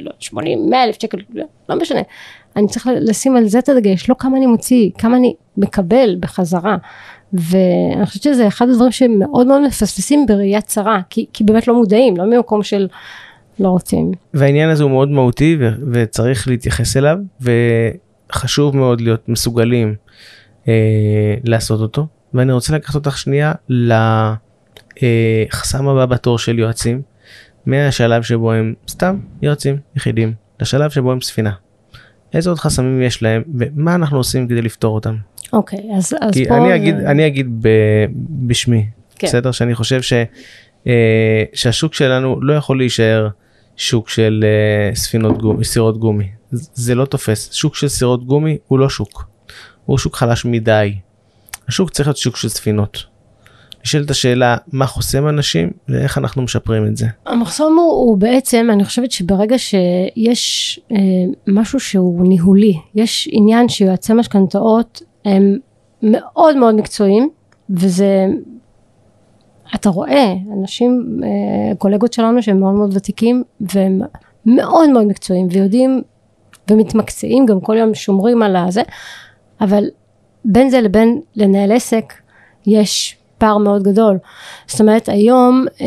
[0.00, 1.18] לא, 80, 100 אלף שקל,
[1.68, 2.00] לא משנה.
[2.56, 6.76] אני צריך לשים על זה את הדגש, לא כמה אני מוציא, כמה אני מקבל בחזרה.
[7.32, 12.16] ואני חושבת שזה אחד הדברים שמאוד מאוד מפספסים בראייה צרה, כי, כי באמת לא מודעים,
[12.16, 12.88] לא ממקום של
[13.60, 14.12] לא רוצים.
[14.34, 19.94] והעניין הזה הוא מאוד מהותי ו- וצריך להתייחס אליו, וחשוב מאוד להיות מסוגלים
[20.68, 22.06] אה, לעשות אותו.
[22.34, 23.52] ואני רוצה לקחת אותך שנייה
[25.52, 27.02] לחסם הבא בתור של יועצים,
[27.66, 31.52] מהשלב שבו הם סתם יועצים יחידים, לשלב שבו הם ספינה.
[32.34, 35.16] איזה עוד חסמים יש להם ומה אנחנו עושים כדי לפתור אותם.
[35.52, 36.56] אוקיי, אז, אז כי פה...
[36.56, 37.68] אני אגיד, זה- אני אגיד ב,
[38.46, 38.86] בשמי,
[39.18, 39.26] כן.
[39.26, 39.50] בסדר?
[39.52, 40.12] שאני חושב ש,
[40.86, 43.28] אה, שהשוק שלנו לא יכול להישאר
[43.76, 46.28] שוק של אה, ספינות גומי, סירות גומי.
[46.52, 47.52] ז- זה לא תופס.
[47.52, 49.28] שוק של סירות גומי הוא לא שוק.
[49.84, 50.94] הוא שוק חלש מדי.
[51.68, 53.04] השוק צריך להיות שוק של ספינות.
[53.84, 57.06] נשאלת השאלה מה חוסם אנשים ואיך אנחנו משפרים את זה.
[57.26, 60.96] המחסום הוא, הוא בעצם, אני חושבת שברגע שיש אה,
[61.46, 65.58] משהו שהוא ניהולי, יש עניין שיועצי משכנתאות הם
[66.02, 67.28] מאוד מאוד מקצועיים,
[67.70, 68.26] וזה,
[69.74, 74.00] אתה רואה, אנשים, אה, קולגות שלנו שהם מאוד מאוד ותיקים, והם
[74.46, 76.02] מאוד מאוד מקצועיים, ויודעים,
[76.70, 78.82] ומתמקצעים, גם כל יום שומרים על הזה,
[79.60, 79.84] אבל
[80.44, 82.14] בין זה לבין לנהל עסק,
[82.66, 84.18] יש פער מאוד גדול.
[84.66, 85.86] זאת אומרת, היום אה,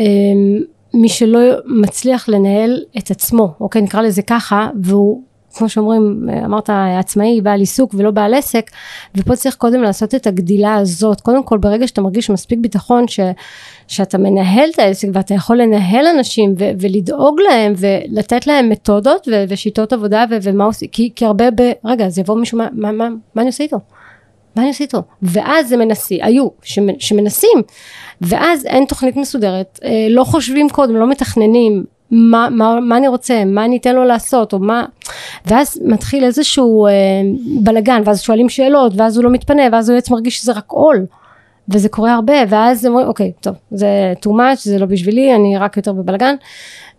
[0.94, 5.22] מי שלא מצליח לנהל את עצמו, אוקיי, נקרא לזה ככה, והוא,
[5.54, 8.70] כמו שאומרים, אמרת, עצמאי, בעל עיסוק ולא בעל עסק,
[9.16, 11.20] ופה צריך קודם לעשות את הגדילה הזאת.
[11.20, 13.20] קודם כל, ברגע שאתה מרגיש מספיק ביטחון ש,
[13.88, 19.44] שאתה מנהל את העסק ואתה יכול לנהל אנשים ו, ולדאוג להם ולתת להם מתודות ו,
[19.48, 21.72] ושיטות עבודה ו, ומה עושים, כי, כי הרבה ב...
[21.84, 23.78] רגע, אז יבוא מישהו, מה, מה, מה, מה אני עושה איתו?
[24.58, 25.02] מה אני עושה איתו?
[25.22, 27.62] ואז זה מנסים, היו שמ- שמנסים,
[28.20, 33.44] ואז אין תוכנית מסודרת, אה, לא חושבים קודם, לא מתכננים מה, מה, מה אני רוצה,
[33.44, 34.84] מה אני אתן לו לעשות, או מה,
[35.46, 36.92] ואז מתחיל איזשהו אה,
[37.62, 41.06] בלגן, ואז שואלים שאלות, ואז הוא לא מתפנה, ואז היועץ מרגיש שזה רק עול.
[41.68, 45.76] וזה קורה הרבה, ואז אומרים, אוקיי, טוב, זה too much, זה לא בשבילי, אני רק
[45.76, 46.34] יותר בבלגן.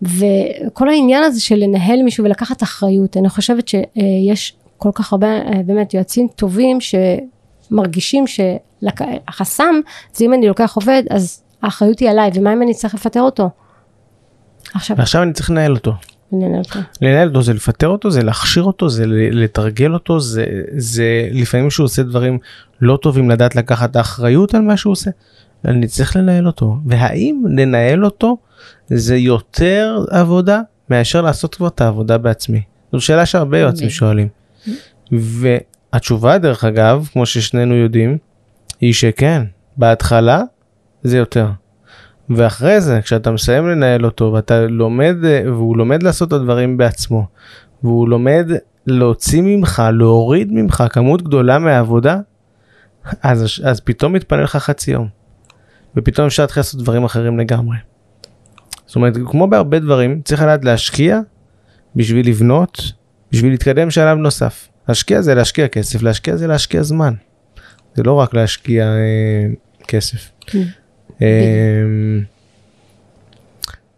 [0.02, 5.62] וכל העניין הזה של לנהל מישהו ולקחת אחריות, אני חושבת שיש כל כך הרבה אה,
[5.66, 6.78] באמת יועצים טובים
[7.70, 9.76] שמרגישים שהחסם
[10.14, 13.50] זה אם אני לוקח עובד, אז האחריות היא עליי, ומה אם אני צריך לפטר אותו?
[14.74, 15.94] עכשיו, ועכשיו אני צריך לנהל אותו.
[16.32, 16.80] ננהל אותו.
[17.02, 20.46] לנהל אותו זה לפטר אותו זה להכשיר אותו זה לתרגל אותו זה
[20.78, 22.40] זה לפעמים שהוא עושה דברים
[22.82, 25.12] לא טובים לדעת לקחת את האחריות על מה שהוא עושה.
[25.66, 28.38] אני צריך לנהל אותו והאם לנהל אותו
[28.88, 32.62] זה יותר עבודה מאשר לעשות כבר את העבודה בעצמי.
[32.92, 33.90] זו שאלה שהרבה יועצים.
[33.90, 34.28] שואלים.
[35.94, 38.18] והתשובה דרך אגב כמו ששנינו יודעים
[38.82, 39.44] היא שכן
[39.78, 40.42] בהתחלה
[41.04, 41.48] זה יותר.
[42.30, 47.28] ואחרי זה כשאתה מסיים לנהל אותו ואתה לומד אה, והוא לומד לעשות את הדברים בעצמו
[47.84, 48.52] והוא לומד
[48.86, 52.18] להוציא ממך להוריד ממך כמות גדולה מהעבודה
[53.24, 55.08] אז, אז פתאום מתפנה לך חצי יום
[55.96, 57.78] ופתאום אפשר להתחיל לעשות דברים אחרים לגמרי.
[58.86, 61.20] זאת אומרת כמו בהרבה דברים צריך לדעת להשקיע
[61.96, 62.82] בשביל לבנות
[63.32, 64.68] בשביל להתקדם שלב נוסף.
[64.90, 67.14] להשקיע זה להשקיע כסף להשקיע זה להשקיע זמן.
[67.96, 69.46] זה לא רק להשקיע אה,
[69.88, 70.30] כסף.
[70.46, 70.64] כן.
[71.22, 71.28] אה,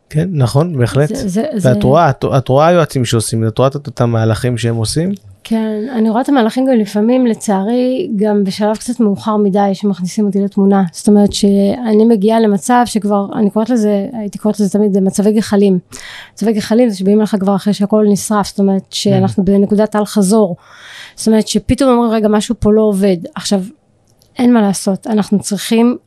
[0.10, 1.10] כן נכון בהחלט.
[1.16, 4.58] זה- זה- זה- ואת רואה את, את רואה יועצים שעושים את רואה את את המהלכים
[4.58, 5.12] שהם עושים
[5.44, 10.40] כן, אני רואה את המהלכים גם לפעמים, לצערי, גם בשלב קצת מאוחר מדי שמכניסים אותי
[10.42, 10.84] לתמונה.
[10.92, 15.80] זאת אומרת שאני מגיעה למצב שכבר, אני קוראת לזה, הייתי קוראת לזה תמיד מצבי גחלים.
[16.34, 20.56] מצבי גחלים זה שבאים לך כבר אחרי שהכל נשרף, זאת אומרת שאנחנו בנקודת אל חזור.
[21.16, 23.18] זאת אומרת שפתאום אומרים, רגע, משהו פה לא עובד.
[23.36, 23.64] עכשיו,
[24.38, 25.98] אין מה לעשות, אנחנו צריכים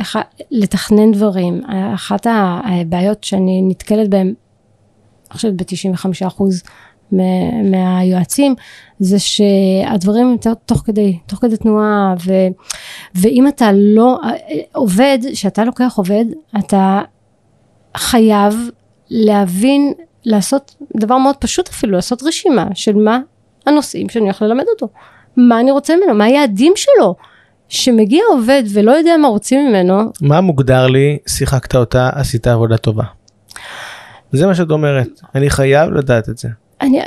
[0.00, 0.16] אח-
[0.50, 1.60] לתכנן דברים.
[1.94, 4.34] אחת הבעיות שאני נתקלת בהן, אני
[5.36, 6.46] חושבת ב-95% מה-
[7.64, 8.54] מהיועצים,
[8.98, 10.36] זה שהדברים
[10.66, 12.32] תוך כדי, תוך כדי תנועה, ו,
[13.14, 14.18] ואם אתה לא
[14.72, 16.24] עובד, כשאתה לוקח עובד,
[16.58, 17.00] אתה
[17.96, 18.70] חייב
[19.10, 19.92] להבין,
[20.24, 23.18] לעשות דבר מאוד פשוט אפילו, לעשות רשימה של מה
[23.66, 24.88] הנושאים שאני הולך ללמד אותו,
[25.36, 27.14] מה אני רוצה ממנו, מה היעדים שלו.
[27.68, 33.04] שמגיע עובד ולא יודע מה רוצים ממנו, מה מוגדר לי שיחקת אותה עשית עבודה טובה.
[34.32, 36.48] זה מה שאת אומרת אני חייב לדעת את זה.
[36.80, 37.00] אני,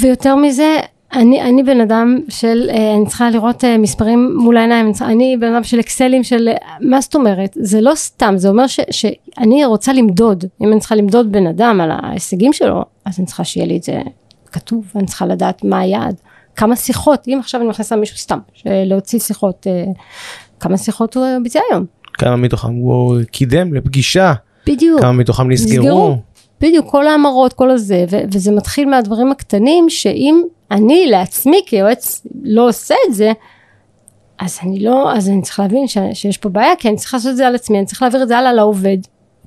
[0.00, 0.76] ויותר מזה,
[1.12, 5.54] אני, אני בן אדם של, אה, אני צריכה לראות אה, מספרים מול העיניים, אני בן
[5.54, 7.56] אדם של אקסלים של, אה, מה זאת אומרת?
[7.60, 11.80] זה לא סתם, זה אומר ש, שאני רוצה למדוד, אם אני צריכה למדוד בן אדם
[11.80, 14.00] על ההישגים שלו, אז אני צריכה שיהיה לי את זה
[14.52, 16.14] כתוב, אני צריכה לדעת מה היעד,
[16.56, 19.84] כמה שיחות, אם עכשיו אני מכניסה מישהו סתם, להוציא שיחות, אה,
[20.60, 24.34] כמה שיחות הוא ביצע היום, כמה מתוכם הוא קידם לפגישה
[24.66, 25.00] בדיוק.
[25.00, 25.78] כמה מתוכם נסגרו.
[25.78, 26.16] נסגרו.
[26.60, 32.68] בדיוק, כל ההמרות, כל הזה, ו- וזה מתחיל מהדברים הקטנים, שאם אני לעצמי כיועץ לא
[32.68, 33.32] עושה את זה,
[34.38, 37.30] אז אני לא, אז אני צריכה להבין ש- שיש פה בעיה, כי אני צריכה לעשות
[37.30, 38.98] את זה על עצמי, אני צריכה להעביר את זה הלאה לעובד.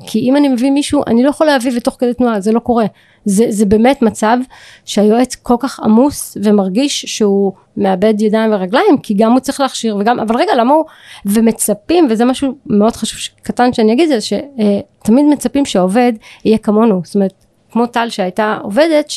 [0.05, 2.85] כי אם אני מביא מישהו, אני לא יכולה להביא ותוך כדי תנועה, זה לא קורה.
[3.25, 4.37] זה, זה באמת מצב
[4.85, 10.19] שהיועץ כל כך עמוס ומרגיש שהוא מאבד ידיים ורגליים, כי גם הוא צריך להכשיר וגם,
[10.19, 10.85] אבל רגע, למה הוא,
[11.25, 16.13] ומצפים, וזה משהו מאוד חשוב, קטן שאני אגיד, זה שתמיד מצפים שהעובד
[16.45, 19.11] יהיה כמונו, זאת אומרת, כמו טל שהייתה עובדת,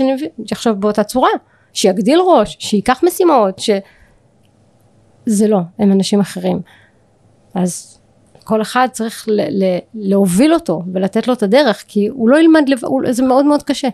[0.00, 1.30] מביא, שיחשוב באותה צורה,
[1.72, 3.70] שיגדיל ראש, שייקח משימות, ש...
[5.26, 6.60] זה לא, הם אנשים אחרים.
[7.54, 7.98] אז
[8.46, 12.62] כל אחד צריך ל- ל- להוביל אותו ולתת לו את הדרך, כי הוא לא ילמד,
[12.68, 12.78] לב...
[12.84, 13.88] הוא- זה מאוד מאוד קשה.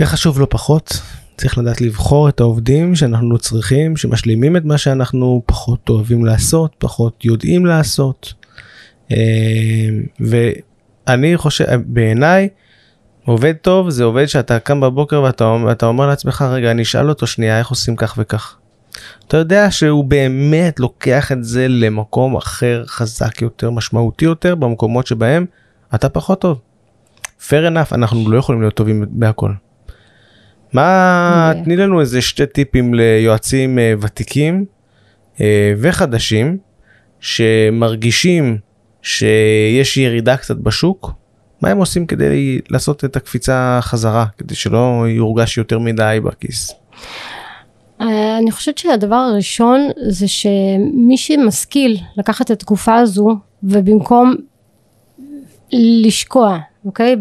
[0.00, 0.92] וחשוב לא פחות,
[1.36, 7.24] צריך לדעת לבחור את העובדים שאנחנו צריכים, שמשלימים את מה שאנחנו פחות אוהבים לעשות, פחות
[7.24, 8.32] יודעים לעשות.
[9.12, 9.16] אה,
[10.20, 12.48] ואני חושב, בעיניי,
[13.24, 17.26] עובד טוב זה עובד שאתה קם בבוקר ואתה ואתה אומר לעצמך, רגע, אני אשאל אותו
[17.26, 18.56] שנייה איך עושים כך וכך.
[19.28, 25.46] אתה יודע שהוא באמת לוקח את זה למקום אחר, חזק יותר, משמעותי יותר, במקומות שבהם
[25.94, 26.60] אתה פחות טוב.
[27.48, 29.50] fair enough, אנחנו לא יכולים להיות טובים בהכל.
[30.72, 31.64] מה, כן.
[31.64, 34.64] תני לנו איזה שתי טיפים ליועצים אה, ותיקים
[35.40, 36.58] אה, וחדשים
[37.20, 38.58] שמרגישים
[39.02, 41.12] שיש ירידה קצת בשוק,
[41.62, 46.74] מה הם עושים כדי לעשות את הקפיצה חזרה, כדי שלא יורגש יותר מדי בכיס.
[48.00, 54.34] אה, אני חושבת שהדבר הראשון זה שמי שמשכיל לקחת את התקופה הזו ובמקום
[55.72, 57.16] לשקוע, אוקיי,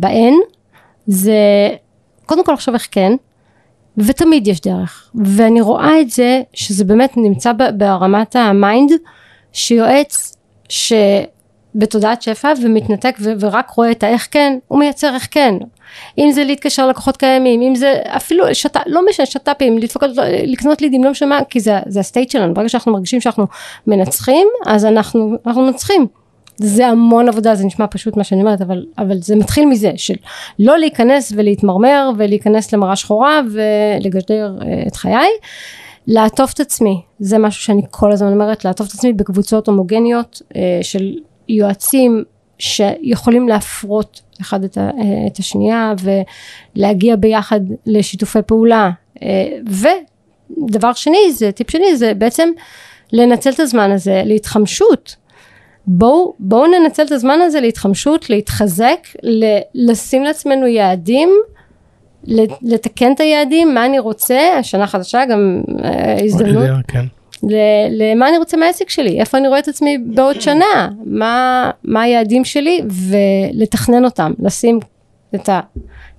[0.00, 0.34] ב-end,
[1.06, 1.38] זה
[2.26, 3.12] קודם כל לחשוב איך כן,
[3.96, 5.10] ותמיד יש דרך.
[5.24, 8.90] ואני רואה את זה שזה באמת נמצא ברמת ה mind,
[9.52, 10.36] שיועץ
[11.74, 15.54] שבתודעת שפע ומתנתק ו- ורק רואה את האיך כן, הוא מייצר איך כן.
[16.18, 19.78] אם זה להתקשר ללקוחות קיימים, אם זה אפילו שת, לא משנה, שת"פים,
[20.46, 23.46] לקנות לידים, לא משנה מה, כי זה, זה הסטייט שלנו, ברגע שאנחנו מרגישים שאנחנו
[23.86, 26.06] מנצחים, אז אנחנו, אנחנו מנצחים.
[26.56, 30.14] זה המון עבודה, זה נשמע פשוט מה שאני אומרת, אבל, אבל זה מתחיל מזה, של
[30.58, 35.28] לא להיכנס ולהתמרמר ולהיכנס למראה שחורה ולגדר אה, את חיי,
[36.06, 40.78] לעטוף את עצמי, זה משהו שאני כל הזמן אומרת, לעטוף את עצמי בקבוצות הומוגניות אה,
[40.82, 41.14] של
[41.48, 42.24] יועצים
[42.58, 44.90] שיכולים להפרות אחד את, אה,
[45.26, 45.92] את השנייה
[46.76, 48.90] ולהגיע ביחד לשיתופי פעולה.
[49.22, 52.48] אה, ודבר שני, זה טיפ שני, זה בעצם
[53.12, 55.16] לנצל את הזמן הזה להתחמשות.
[55.86, 61.30] בואו בואו ננצל את הזמן הזה להתחמשות, להתחזק, ל- לשים לעצמנו יעדים,
[62.62, 67.04] לתקן את היעדים, מה אני רוצה, השנה חדשה גם אה, הזדמנות, כן.
[67.90, 72.44] למה אני רוצה מהעסק שלי, איפה אני רואה את עצמי בעוד שנה, מה, מה היעדים
[72.44, 74.80] שלי ולתכנן אותם, לשים
[75.34, 75.48] את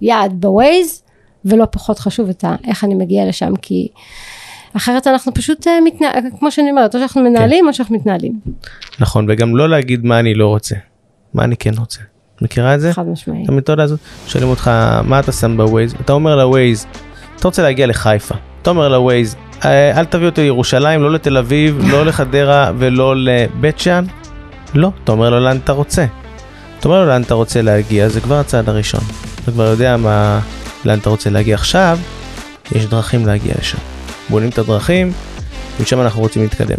[0.01, 1.03] היעד בווייז
[1.45, 3.87] ולא פחות חשוב את ה, איך אני מגיע לשם כי
[4.77, 8.39] אחרת אנחנו פשוט אה, מתנהל, כמו שאני אומרת, או שאנחנו מנהלים או שאנחנו מתנהלים,
[8.99, 10.75] נכון, וגם לא להגיד מה אני לא רוצה,
[11.33, 11.99] מה אני כן רוצה.
[12.41, 12.93] מכירה את זה?
[12.93, 13.43] חד משמעי.
[13.43, 13.99] את המתודה הזאת?
[14.27, 14.71] שואלים אותך
[15.03, 16.85] מה אתה שם בווייז, אתה אומר לווייז,
[17.35, 21.79] אתה רוצה להגיע לחיפה, אתה אומר לווייז, "אה, אל תביא אותי לירושלים, לא לתל אביב,
[21.87, 24.05] לא לחדרה ולא לבית שאן,
[24.73, 26.05] לא, אתה אומר לו לאן אתה רוצה.
[26.79, 29.01] אתה אומר לו לאן אתה רוצה להגיע, זה כבר הצעד הראשון.
[29.43, 30.39] אתה כבר יודע מה,
[30.85, 31.99] לאן אתה רוצה להגיע עכשיו,
[32.71, 33.77] יש דרכים להגיע לשם.
[34.29, 35.11] בונים את הדרכים,
[35.81, 36.77] משם אנחנו רוצים להתקדם.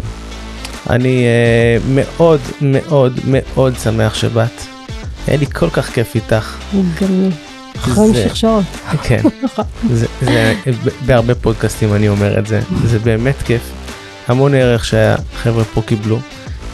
[0.89, 4.61] אני אה, מאוד מאוד מאוד שמח שבאת.
[5.27, 6.55] היה לי כל כך כיף איתך.
[6.73, 7.56] גם לי.
[7.87, 8.63] יכולים זה- שכשעות.
[9.03, 9.21] כן,
[9.93, 10.53] זה, זה,
[10.85, 13.61] ב- בהרבה פודקאסטים אני אומר את זה, זה באמת כיף.
[14.27, 16.19] המון ערך שהחבר'ה פה קיבלו.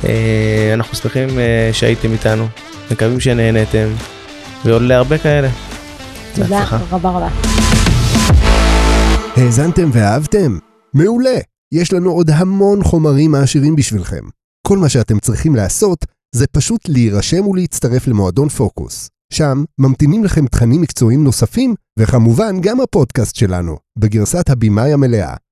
[0.06, 2.48] אה, אנחנו שמחים אה, שהייתם איתנו,
[2.92, 3.88] מקווים שנהנתם,
[4.66, 5.50] ועוד להרבה כאלה.
[6.36, 6.64] תודה.
[6.92, 7.28] רבה רבה.
[9.36, 10.58] האזנתם ואהבתם?
[10.94, 11.38] מעולה!
[11.72, 14.22] יש לנו עוד המון חומרים מעשירים בשבילכם.
[14.68, 19.10] כל מה שאתם צריכים לעשות זה פשוט להירשם ולהצטרף למועדון פוקוס.
[19.34, 25.36] שם ממתינים לכם תכנים מקצועיים נוספים, וכמובן גם הפודקאסט שלנו, בגרסת הבמאי המלאה.